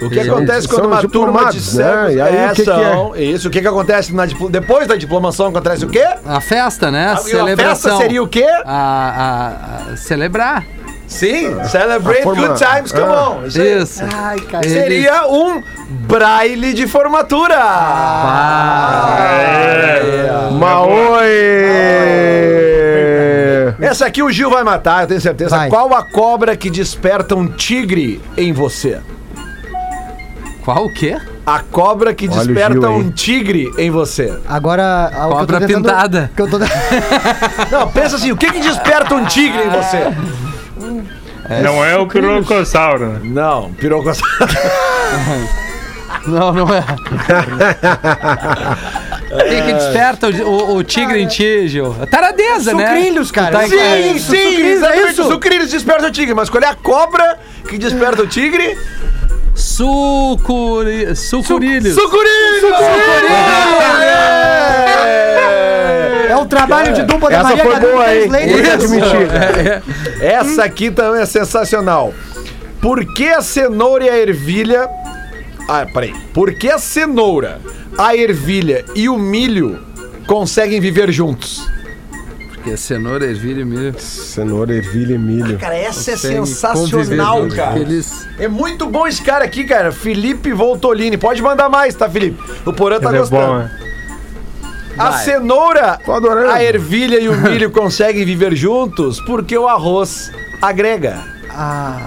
[0.03, 1.85] O que São- acontece quando são uma turma de diplomados, né?
[1.85, 4.87] cegos E aí, é, o que que são- Isso, o que que acontece na depois
[4.89, 6.03] da diplomação acontece o quê?
[6.25, 7.09] A festa, né?
[7.09, 7.91] A, a Celebração.
[7.91, 8.47] festa seria o quê?
[8.65, 8.73] A,
[9.89, 10.65] a- a- celebrar.
[11.11, 13.31] Sim, celebrate A forma- good times, come Ah.
[13.31, 13.45] on.
[13.47, 13.61] Isso.
[13.61, 14.03] Isso.
[14.17, 14.67] Ai, cara.
[14.67, 15.61] Seria um
[16.07, 17.57] braille de formatura.
[17.61, 20.51] Ah, É.
[20.53, 21.27] Maoi!
[23.81, 25.57] Essa aqui o Gil vai matar, eu tenho certeza.
[25.57, 25.69] Vai.
[25.69, 29.01] Qual a cobra que desperta um tigre em você?
[30.65, 31.17] qual o quê?
[31.47, 34.39] A cobra que Olha desperta Gil um tigre em você.
[34.47, 36.31] Agora, o que eu tô Cobra tentando- pintada.
[36.37, 36.59] Que eu tô...
[37.73, 40.13] Não, pensa assim, o que que desperta um tigre em você?
[41.63, 43.07] Não é o pirocossauro.
[43.09, 43.21] né?
[43.25, 44.37] Não, pirocossauro.
[46.27, 46.85] Não, não é.
[49.49, 51.95] Quem que desperta o, o- o tigre em ti, Gil?
[52.11, 52.87] Taradeza, né?
[52.97, 53.59] Sucrilhos, cara.
[53.61, 55.23] Tá- Sim, é, sim, sucrilhos, é isso?
[55.23, 58.77] O sucrilhos desperta o tigre, mas qual é a cobra que desperta o tigre?
[59.55, 61.15] Sucuri...
[61.17, 61.95] Sucurilhos.
[61.95, 62.75] Sucurilho!
[64.90, 64.90] É
[66.43, 68.29] o trabalho de dupla da Essa Maria foi boa, hein?
[68.29, 70.23] Te admitir.
[70.23, 72.13] Essa aqui também é sensacional.
[72.81, 74.89] Por que a cenoura e a ervilha.
[75.69, 76.15] Ah, peraí.
[76.33, 77.61] Por que a cenoura,
[77.97, 79.79] a ervilha e o milho
[80.27, 81.65] conseguem viver juntos?
[82.49, 83.95] Porque cenoura, ervilha e milho.
[83.99, 85.59] Cenoura, ervilha e milho.
[85.59, 87.79] Cara, essa é sensacional, conviver cara.
[87.79, 88.29] Eles...
[88.39, 89.93] É muito bom esse cara aqui, cara.
[89.93, 91.17] Felipe Voltolini.
[91.17, 92.39] Pode mandar mais, tá, Felipe?
[92.67, 93.47] O Porã tá Ele é gostando.
[93.47, 93.90] bom, né?
[95.01, 95.25] A Vai.
[95.25, 96.51] cenoura, Tô adorando.
[96.51, 100.31] a ervilha e o milho conseguem viver juntos porque o arroz
[100.61, 101.19] agrega.
[101.53, 101.99] Ah,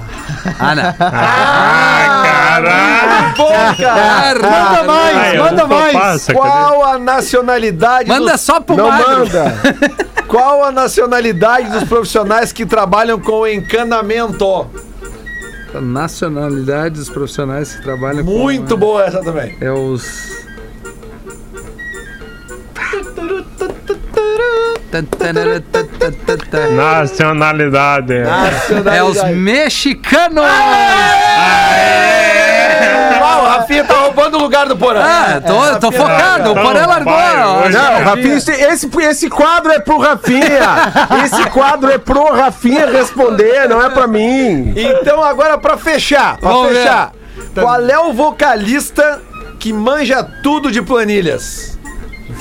[0.60, 0.84] Ah, não.
[1.00, 3.34] Ah, caralho!
[3.38, 4.40] Bom, cara.
[4.42, 6.28] manda mais, eu manda vou mais.
[6.28, 9.20] Qual a nacionalidade Manda dos, só pro Não magro.
[9.20, 9.56] manda!
[10.28, 14.66] Qual a nacionalidade dos profissionais que trabalham com encanamento?
[15.76, 18.32] A nacionalidade dos profissionais que trabalham com...
[18.32, 19.56] Muito boa essa também.
[19.62, 20.43] É os...
[26.76, 28.14] Nacionalidade.
[28.94, 30.44] É os mexicanos!
[33.24, 35.02] O Rafinha tá roubando o lugar do Porã.
[35.04, 37.14] Ah, tô, tô focado, o Porã largou.
[37.14, 40.92] vai, hoje- Não, Rafinha, esse, esse, esse quadro é pro Rafinha!
[41.26, 44.74] Esse quadro é pro Rafinha responder, não é pra mim!
[44.76, 46.76] Então agora pra fechar, pra Vamos ver.
[46.80, 47.12] fechar.
[47.56, 49.22] Qual é o vocalista
[49.60, 51.73] que manja tudo de planilhas?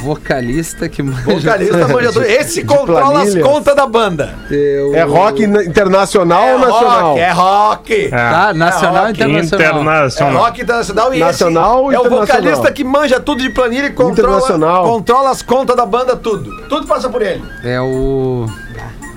[0.02, 1.22] Vocalista que manja...
[1.22, 2.24] Vocalista manja tudo.
[2.24, 4.34] Esse controla as contas da banda.
[4.50, 7.08] Eu- É rock na- internacional ou nacional?
[7.10, 8.08] rock, é rock.
[8.10, 9.22] Tá, nacional É e rock.
[9.46, 10.32] internacional.
[10.32, 13.90] É rock internacional e Nacional esse é o vocalista que manja tudo de planilha e
[13.92, 16.50] controla, controla as contas da banda, tudo.
[16.68, 17.42] Tudo passa por ele.
[17.64, 18.46] É o...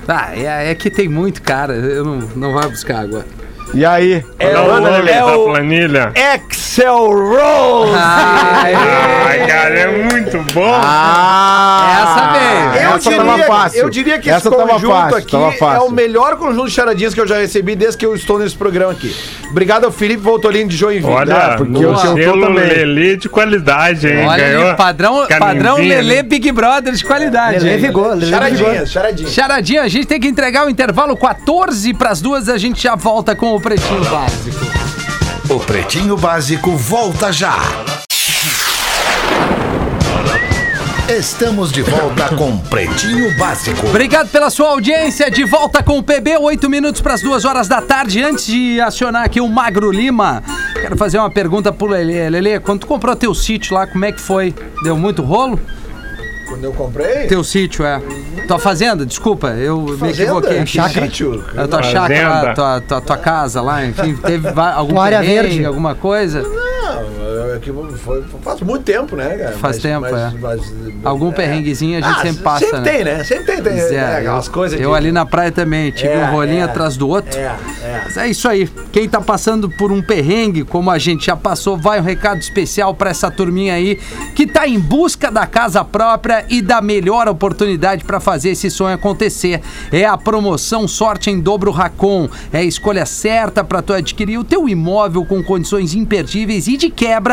[0.08, 1.74] Ah, é, é que tem muito, cara.
[1.74, 3.26] Eu não, não vai buscar agora.
[3.76, 4.24] E aí?
[4.40, 6.14] É o- nome é da o- planilha.
[6.34, 7.92] Axel Rose!
[7.94, 10.76] Ai, cara, é muito bom.
[10.76, 12.86] Essa veio.
[12.86, 13.80] Eu Essa diria, tava fácil.
[13.82, 16.72] eu diria que Essa esse tava conjunto fácil, aqui tava é o melhor conjunto de
[16.74, 19.14] charadinhas que eu já recebi desde que eu estou nesse programa aqui.
[19.52, 21.12] Obrigado ao Felipe Voltolini de Joinville.
[21.14, 22.54] Olha, Ah, porque eu o tinha também.
[22.54, 24.26] Lelê de qualidade, hein?
[24.26, 26.24] Olha Ganhou padrão, padrão canindinha, Lelê né?
[26.24, 27.60] Big Brother de qualidade.
[27.60, 27.78] Lelê hein?
[27.82, 28.30] vigor, Lelê vigor.
[28.40, 29.32] charadinhas, charadinhas.
[29.34, 32.96] Charadinha, a gente tem que entregar o intervalo 14 para as duas, a gente já
[32.96, 34.66] volta com o Pretinho Básico.
[35.50, 37.58] O Pretinho Básico volta já.
[41.10, 43.88] Estamos de volta com Pretinho Básico.
[43.88, 45.32] Obrigado pela sua audiência.
[45.32, 48.22] De volta com o PB, 8 minutos para as 2 horas da tarde.
[48.22, 50.44] Antes de acionar aqui o Magro Lima,
[50.80, 52.30] quero fazer uma pergunta pro Lelê.
[52.30, 54.54] Lelê, quando tu comprou teu sítio lá, como é que foi?
[54.84, 55.60] Deu muito rolo?
[56.48, 58.00] Quando eu comprei, Teu sítio, é.
[58.48, 60.60] Tua fazenda, desculpa, eu me fazenda, equivoquei.
[60.60, 60.72] aqui.
[60.72, 61.06] chácara.
[61.08, 61.44] sítio.
[61.58, 62.08] A tua Fazenda.
[62.08, 65.66] chácara, tua, tua, tua casa lá, enfim, teve algum área verde.
[65.66, 66.42] alguma coisa?
[66.44, 67.25] Não,
[67.56, 69.52] é que foi, faz muito tempo, né, cara?
[69.58, 70.34] Faz tempo, é.
[71.04, 72.92] Algum perrenguezinho a gente sempre passa, Sempre né?
[72.92, 73.24] tem, né?
[73.24, 76.32] Sempre tem, tem é, né, coisas eu de- ali na praia também, tive É, um
[76.32, 76.64] rolinho é.
[76.64, 77.38] atrás do outro.
[77.38, 77.44] É,
[77.84, 78.02] é.
[78.06, 78.68] Mas é isso aí.
[78.92, 82.94] Quem tá passando por um perrengue, como a gente já passou, vai um recado especial
[82.94, 84.00] pra essa turminha aí
[84.36, 88.96] que tá em busca da casa própria e da melhor oportunidade pra fazer esse sonho
[88.96, 89.62] acontecer.
[89.92, 92.30] É a promoção Sorte em Dobro Racon.
[92.54, 96.90] É a escolha certa pra tu adquirir o teu imóvel com condições imperdíveis e de
[96.90, 97.25] quebra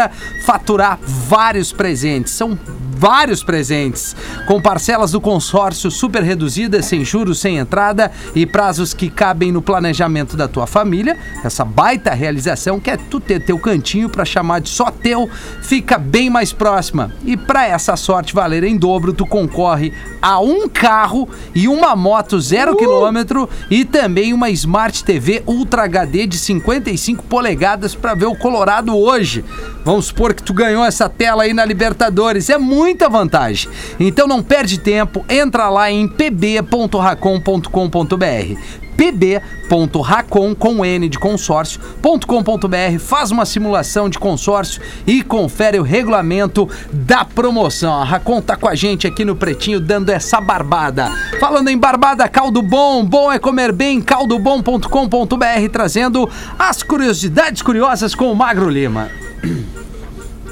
[0.44, 2.32] faturar vários presentes.
[2.32, 2.58] São
[3.02, 4.14] vários presentes,
[4.46, 9.60] com parcelas do consórcio super reduzidas, sem juros, sem entrada e prazos que cabem no
[9.60, 11.18] planejamento da tua família.
[11.42, 15.28] Essa baita realização que é tu ter teu cantinho para chamar de só teu,
[15.62, 17.10] fica bem mais próxima.
[17.24, 22.40] E para essa sorte valer em dobro, tu concorre a um carro e uma moto
[22.40, 28.36] zero quilômetro e também uma Smart TV Ultra HD de 55 polegadas para ver o
[28.36, 29.44] Colorado hoje.
[29.84, 32.50] Vamos supor que tu ganhou essa tela aí na Libertadores.
[32.50, 33.70] É muita vantagem.
[33.98, 43.44] Então não perde tempo, entra lá em pb.racon.com.br pb.racon com N de consórcio.com.br faz uma
[43.44, 47.94] simulação de consórcio e confere o regulamento da promoção.
[47.94, 51.10] A Racon tá com a gente aqui no Pretinho dando essa barbada.
[51.40, 56.28] Falando em barbada, caldo bom, bom é comer bem, caldobom.com.br trazendo
[56.58, 59.31] as curiosidades curiosas com o Magro Lima.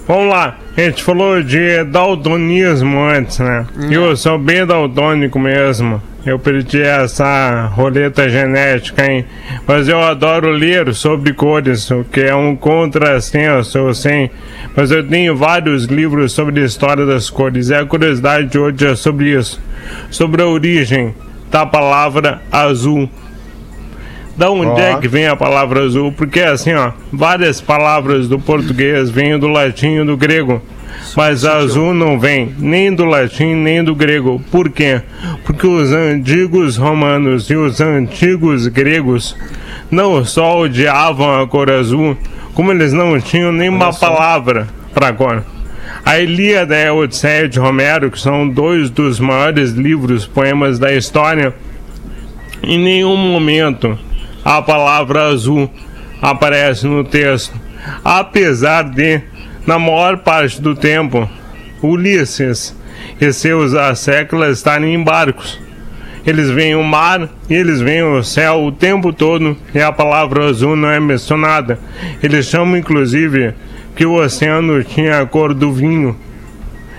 [0.06, 3.64] Vamos lá, a gente falou de daltonismo antes, né?
[3.90, 6.02] Eu sou bem daltônico mesmo.
[6.26, 9.24] Eu perdi essa roleta genética, hein?
[9.66, 14.30] Mas eu adoro ler sobre cores, o que é um contrassenso, sei.
[14.76, 17.70] Mas eu tenho vários livros sobre a história das cores.
[17.70, 19.62] E a curiosidade de hoje é sobre isso.
[20.10, 21.14] Sobre a origem
[21.50, 23.08] da palavra azul.
[24.40, 26.12] Da onde é que vem a palavra azul?
[26.12, 30.62] Porque assim, ó, várias palavras do português vêm do latim e do grego.
[31.14, 34.42] Mas azul não vem nem do latim nem do grego.
[34.50, 35.02] Por quê?
[35.44, 39.36] Porque os antigos romanos e os antigos gregos
[39.90, 42.16] não só odiavam a cor azul,
[42.54, 45.44] como eles não tinham nenhuma palavra para cor.
[46.02, 50.94] A Ilíada e a Odisseia de Homero, que são dois dos maiores livros poemas da
[50.94, 51.54] história,
[52.62, 53.98] em nenhum momento
[54.44, 55.70] a palavra azul
[56.20, 57.54] aparece no texto,
[58.04, 59.20] apesar de,
[59.66, 61.28] na maior parte do tempo,
[61.82, 62.76] Ulisses
[63.20, 65.58] e seus séculos estarem em barcos.
[66.26, 70.44] Eles veem o mar e eles veem o céu o tempo todo e a palavra
[70.44, 71.78] azul não é mencionada.
[72.22, 73.54] Eles chamam inclusive
[73.96, 76.14] que o oceano tinha a cor do vinho.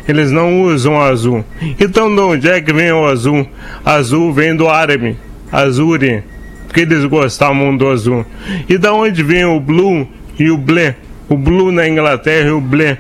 [0.08, 1.46] Eles não usam azul.
[1.80, 3.48] Então de onde é que vem o azul?
[3.86, 5.16] Azul vem do árabe,
[5.52, 6.24] azure,
[6.72, 8.26] porque eles gostavam do azul.
[8.70, 10.08] E da onde vem o blue
[10.40, 10.96] e o blé?
[11.28, 12.98] O blue na Inglaterra e o blé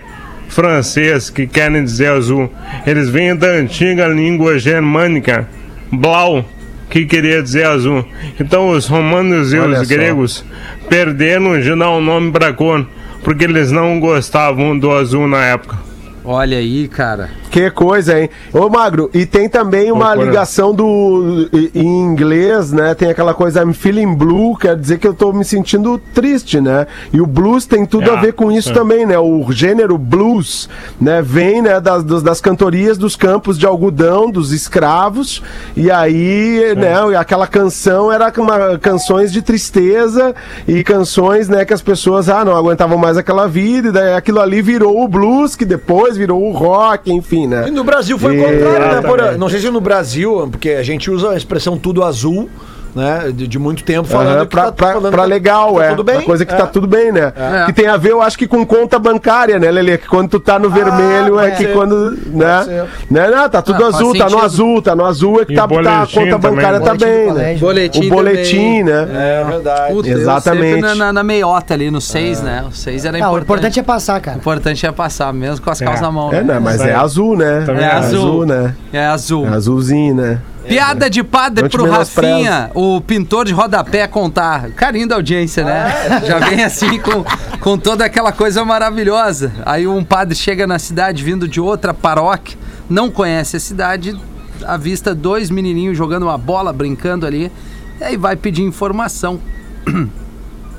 [0.49, 2.51] francês, que querem dizer azul.
[2.85, 5.47] Eles vêm da antiga língua germânica,
[5.89, 6.45] blau,
[6.89, 8.05] que queria dizer azul.
[8.37, 9.93] Então os romanos e Olha os só.
[9.95, 10.45] gregos
[10.89, 12.85] perderam de dar um nome para cor,
[13.23, 15.77] porque eles não gostavam do azul na época.
[16.23, 17.29] Olha aí, cara.
[17.49, 18.29] Que coisa, hein?
[18.53, 20.25] Ô, Magro, e tem também uma Loucura.
[20.25, 21.49] ligação do.
[21.73, 22.93] Em inglês, né?
[22.93, 26.87] Tem aquela coisa I'm feeling blue, quer dizer que eu tô me sentindo triste, né?
[27.11, 28.73] E o blues tem tudo É, a ver com isso sim.
[28.73, 29.17] também, né?
[29.17, 30.69] O gênero blues,
[30.99, 31.21] né?
[31.21, 35.41] Vem, né, das, das cantorias dos campos de algodão, dos escravos.
[35.75, 40.33] E aí, né, aquela canção era uma, canções de tristeza
[40.67, 44.39] e canções, né, que as pessoas, ah, não aguentavam mais aquela vida, e daí aquilo
[44.39, 47.65] ali virou o blues, que depois virou o rock, enfim, né?
[47.67, 49.01] E no Brasil foi o contrário, né?
[49.01, 52.49] Por- não sei se no Brasil, porque a gente usa a expressão tudo azul
[52.95, 53.31] né?
[53.33, 55.89] De, de muito tempo falando que pra, tá- pra, falando pra que legal, tá é.
[55.89, 56.15] tudo bem.
[56.17, 56.57] Uma coisa que É.
[56.57, 57.31] tá tudo bem, né?
[57.35, 57.65] É.
[57.65, 59.97] Que tem a ver, eu acho que com conta bancária, né, Lelê?
[59.97, 61.73] Que quando tu tá no vermelho é pode que ser.
[61.73, 62.11] quando.
[62.27, 62.87] Né?
[63.09, 63.27] né?
[63.29, 66.01] Não, tá tudo Ah, azul, tá no azul, tá no azul é que tá, tá-
[66.03, 66.39] a conta também.
[66.39, 67.55] bancária tá Boletim do bem, né?
[67.55, 69.07] Boletim O boletim, né?
[69.13, 69.93] É verdade.
[69.93, 70.81] Puta, Exatamente.
[70.81, 72.65] na, na, na meiota ali, no 6, né?
[72.67, 73.43] O 6 era Ah, o importante.
[73.43, 74.37] importante é passar, cara.
[74.37, 76.03] O importante é passar, mesmo com as calças É.
[76.03, 76.31] na mão.
[76.33, 76.59] É, né?
[76.59, 77.63] Mas é azul, né?
[77.65, 78.45] Também É é azul.
[78.45, 78.75] né?
[78.93, 79.45] É azul.
[79.47, 80.39] É azulzinho, né?
[80.67, 81.89] Piada de padre pro.
[81.89, 84.71] Rafinha, o pintor de rodapé contar.
[84.71, 86.21] Carinho da audiência, né?
[86.25, 87.23] Já vem assim com,
[87.59, 89.51] com toda aquela coisa maravilhosa.
[89.65, 92.57] Aí um padre chega na cidade vindo de outra paróquia,
[92.89, 94.17] não conhece a cidade,
[94.65, 97.51] avista dois menininhos jogando uma bola, brincando ali,
[97.99, 99.39] e aí vai pedir informação.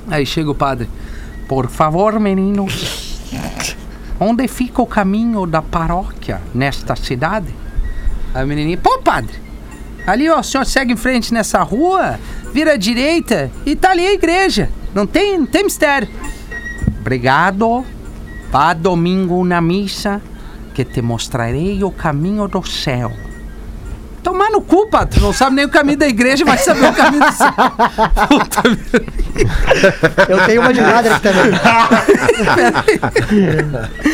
[0.09, 0.89] Aí chega o padre.
[1.47, 3.21] Por favor, meninos,
[4.19, 7.55] onde fica o caminho da paróquia nesta cidade?
[8.33, 9.33] Aí o menininho, pô, padre,
[10.05, 12.19] ali ó, o senhor segue em frente nessa rua,
[12.53, 14.69] vira à direita e tá ali a igreja.
[14.93, 16.07] Não tem, não tem mistério.
[16.99, 17.85] Obrigado.
[18.51, 20.21] Vá domingo na missa
[20.73, 23.11] que te mostrarei o caminho do céu.
[24.21, 24.87] Tomar no cu.
[25.09, 27.53] Tu não sabe nem o caminho da igreja, vai saber o caminho do céu.
[28.29, 29.22] Puta merda.
[30.29, 31.51] Eu tenho uma de aqui também.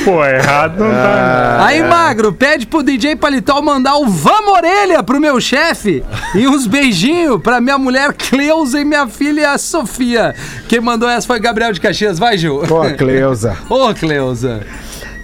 [0.06, 1.58] Pô, errado não tá.
[1.58, 1.66] né?
[1.66, 6.04] Aí, Magro, pede pro DJ Palitol mandar o Vamos Orelha pro meu chefe
[6.34, 10.34] e uns beijinhos pra minha mulher Cleusa e minha filha Sofia.
[10.68, 12.18] Quem mandou essa foi Gabriel de Caxias.
[12.18, 12.64] Vai, Gil.
[12.68, 13.58] Pô, Cleusa.
[13.70, 14.62] Ô, Cleusa.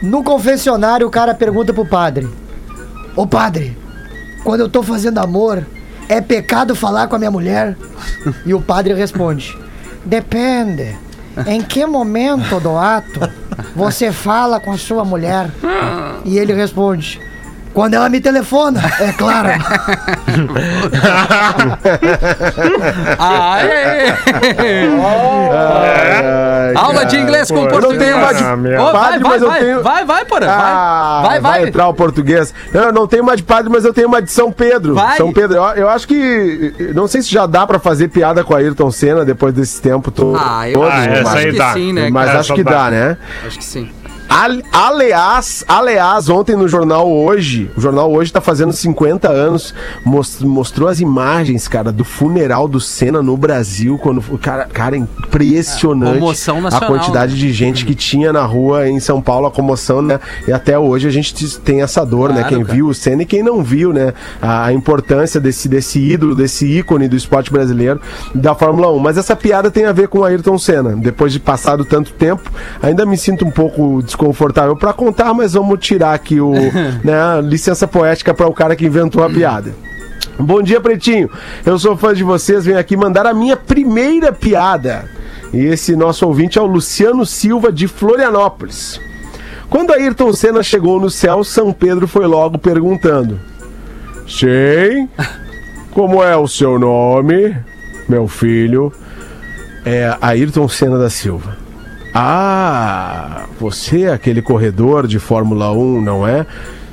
[0.01, 2.27] No confessionário, o cara pergunta pro padre:
[3.15, 3.77] Ô padre,
[4.43, 5.65] quando eu tô fazendo amor,
[6.09, 7.75] é pecado falar com a minha mulher?
[8.45, 9.57] E o padre responde:
[10.05, 10.95] Depende.
[11.47, 13.19] Em que momento do ato
[13.75, 15.49] você fala com a sua mulher?
[16.23, 17.19] E ele responde:
[17.75, 19.49] Quando ela me telefona, é claro.
[23.19, 24.13] Aê!
[25.51, 27.05] Ai, Aula cara.
[27.05, 27.93] de inglês com português.
[27.93, 28.43] eu tenho uma de-
[28.75, 30.47] vai, Padre, vai, mas eu vai, tenho- vai, vai, porra.
[30.49, 31.67] Ah, vai, vai, vai.
[31.67, 32.53] entrar o português.
[32.73, 34.95] Não, eu não tenho uma de padre, mas eu tenho uma de São Pedro.
[34.95, 35.17] Vai.
[35.17, 35.57] São Pedro.
[35.57, 36.73] Eu, eu acho que.
[36.95, 40.09] Não sei se já dá pra fazer piada com a Ayrton Senna depois desse tempo
[40.11, 40.39] todo.
[40.41, 41.73] Ah, eu todo, Ah, acho, essa acho aí que dá.
[41.73, 42.09] sim, né?
[42.09, 42.71] Mas Essa acho que dá.
[42.71, 43.17] dá, né?
[43.45, 43.91] Acho que sim.
[44.29, 49.73] Aliás, aliás, ontem no jornal Hoje, o jornal Hoje tá fazendo 50 anos,
[50.03, 54.97] mos- mostrou as imagens, cara, do funeral do Senna no Brasil, quando o cara, cara,
[54.97, 57.39] impressionante É, a quantidade né?
[57.39, 60.19] de gente que tinha na rua em São Paulo, a comoção, né?
[60.47, 62.41] E até hoje a gente tem essa dor, né?
[62.41, 62.73] Claro, Quem cara.
[62.75, 64.13] viu o Senna e quem não viu, né?
[64.41, 68.01] A, a importância desse, desse ídolo, desse ícone do esporte brasileiro
[68.33, 68.99] da Fórmula 1.
[68.99, 70.95] Mas essa piada tem a ver com o Ayrton Senna.
[70.95, 72.51] Depois de passado tanto tempo,
[72.81, 74.24] ainda me sinto um pouco desconfortável
[74.79, 76.51] pra contar, mas vamos tirar aqui o
[77.03, 79.73] né, licença poética para o cara que inventou a piada.
[80.37, 81.29] Bom dia, Pretinho.
[81.65, 85.09] Eu sou fã de vocês, venho aqui mandar a minha primeira piada.
[85.53, 88.99] E esse nosso ouvinte é o Luciano Silva de Florianópolis.
[89.69, 93.39] Quando Ayrton Senna chegou no céu, São Pedro foi logo perguntando:
[94.27, 95.07] Sim,
[95.91, 97.55] como é o seu nome,
[98.07, 98.91] meu filho?
[99.85, 101.64] É Ayrton Senna da Silva.
[102.17, 106.45] Ah, você é aquele corredor de Fórmula 1, não é?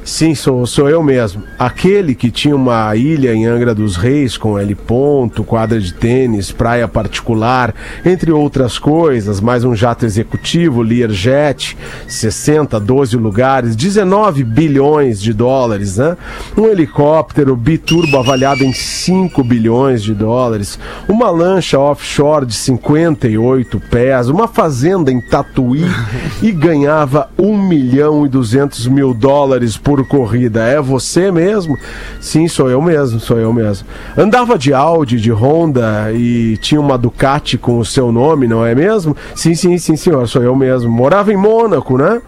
[0.04, 1.44] Sim, sou, sou eu mesmo.
[1.56, 6.50] Aquele que tinha uma ilha em Angra dos Reis com L ponto, quadra de tênis,
[6.50, 7.72] praia particular,
[8.04, 11.76] entre outras coisas, mais um jato executivo, Learjet,
[12.08, 16.16] 60, 12 lugares, 19 bilhões de dólares, né?
[16.56, 24.28] Um helicóptero biturbo avaliado em 5 bilhões de dólares, uma lancha offshore de 58 pés,
[24.28, 25.86] uma fazenda em Tatuí
[26.42, 30.64] e ganhava 1 milhão e 200 mil dólares por corrida.
[30.64, 31.78] É você mesmo?
[32.20, 33.86] Sim, sou eu mesmo, sou eu mesmo.
[34.16, 38.74] Andava de Audi, de Honda e tinha uma Ducati com o seu nome, não é
[38.74, 39.16] mesmo?
[39.34, 40.90] Sim, sim, sim, senhor, sou eu mesmo.
[40.90, 42.20] Morava em Mônaco, né?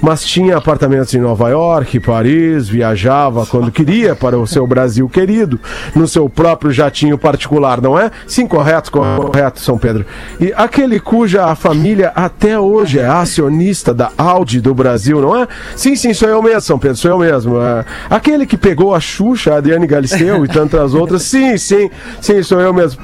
[0.00, 5.60] Mas tinha apartamentos em Nova York, Paris, viajava quando queria para o seu Brasil querido,
[5.94, 8.10] no seu próprio jatinho particular, não é?
[8.26, 10.04] Sim, correto, correto, São Pedro.
[10.40, 15.48] E aquele cuja família até hoje é acionista da Audi do Brasil, não é?
[15.76, 17.60] Sim, sim, sou eu mesmo, São Pedro, eu mesmo.
[17.60, 21.90] É, aquele que pegou a Xuxa, a Adriane Galisteu e tantas outras, sim, sim,
[22.20, 23.02] sim, sou eu mesmo.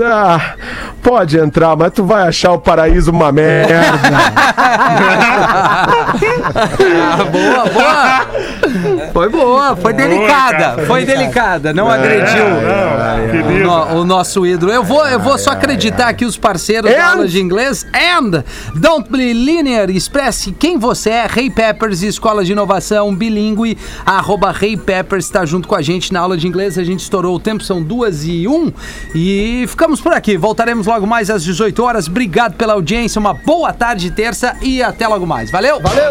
[0.00, 0.54] Ah,
[1.02, 3.74] pode entrar, mas tu vai achar o paraíso uma merda.
[7.00, 8.26] Ah, boa, boa.
[9.12, 13.64] Foi boa, foi delicada, cara, foi delicada, não agrediu Não, o, querido.
[13.64, 14.70] no- o nosso ídolo.
[14.72, 17.86] Eu vou, eu vou só acreditar aqui os parceiros da And- aula de inglês.
[17.94, 18.44] And
[18.74, 21.26] Don't Be Linear, expresse quem você é.
[21.26, 26.20] Ray Peppers, Escola de Inovação Bilingue, arroba Ray Peppers, está junto com a gente na
[26.20, 26.78] aula de inglês.
[26.78, 28.72] A gente estourou o tempo, são duas e um.
[29.14, 30.36] E ficamos por aqui.
[30.36, 32.06] Voltaremos logo mais às 18 horas.
[32.08, 35.50] Obrigado pela audiência, uma boa tarde terça e até logo mais.
[35.50, 35.80] Valeu!
[35.80, 36.10] Valeu!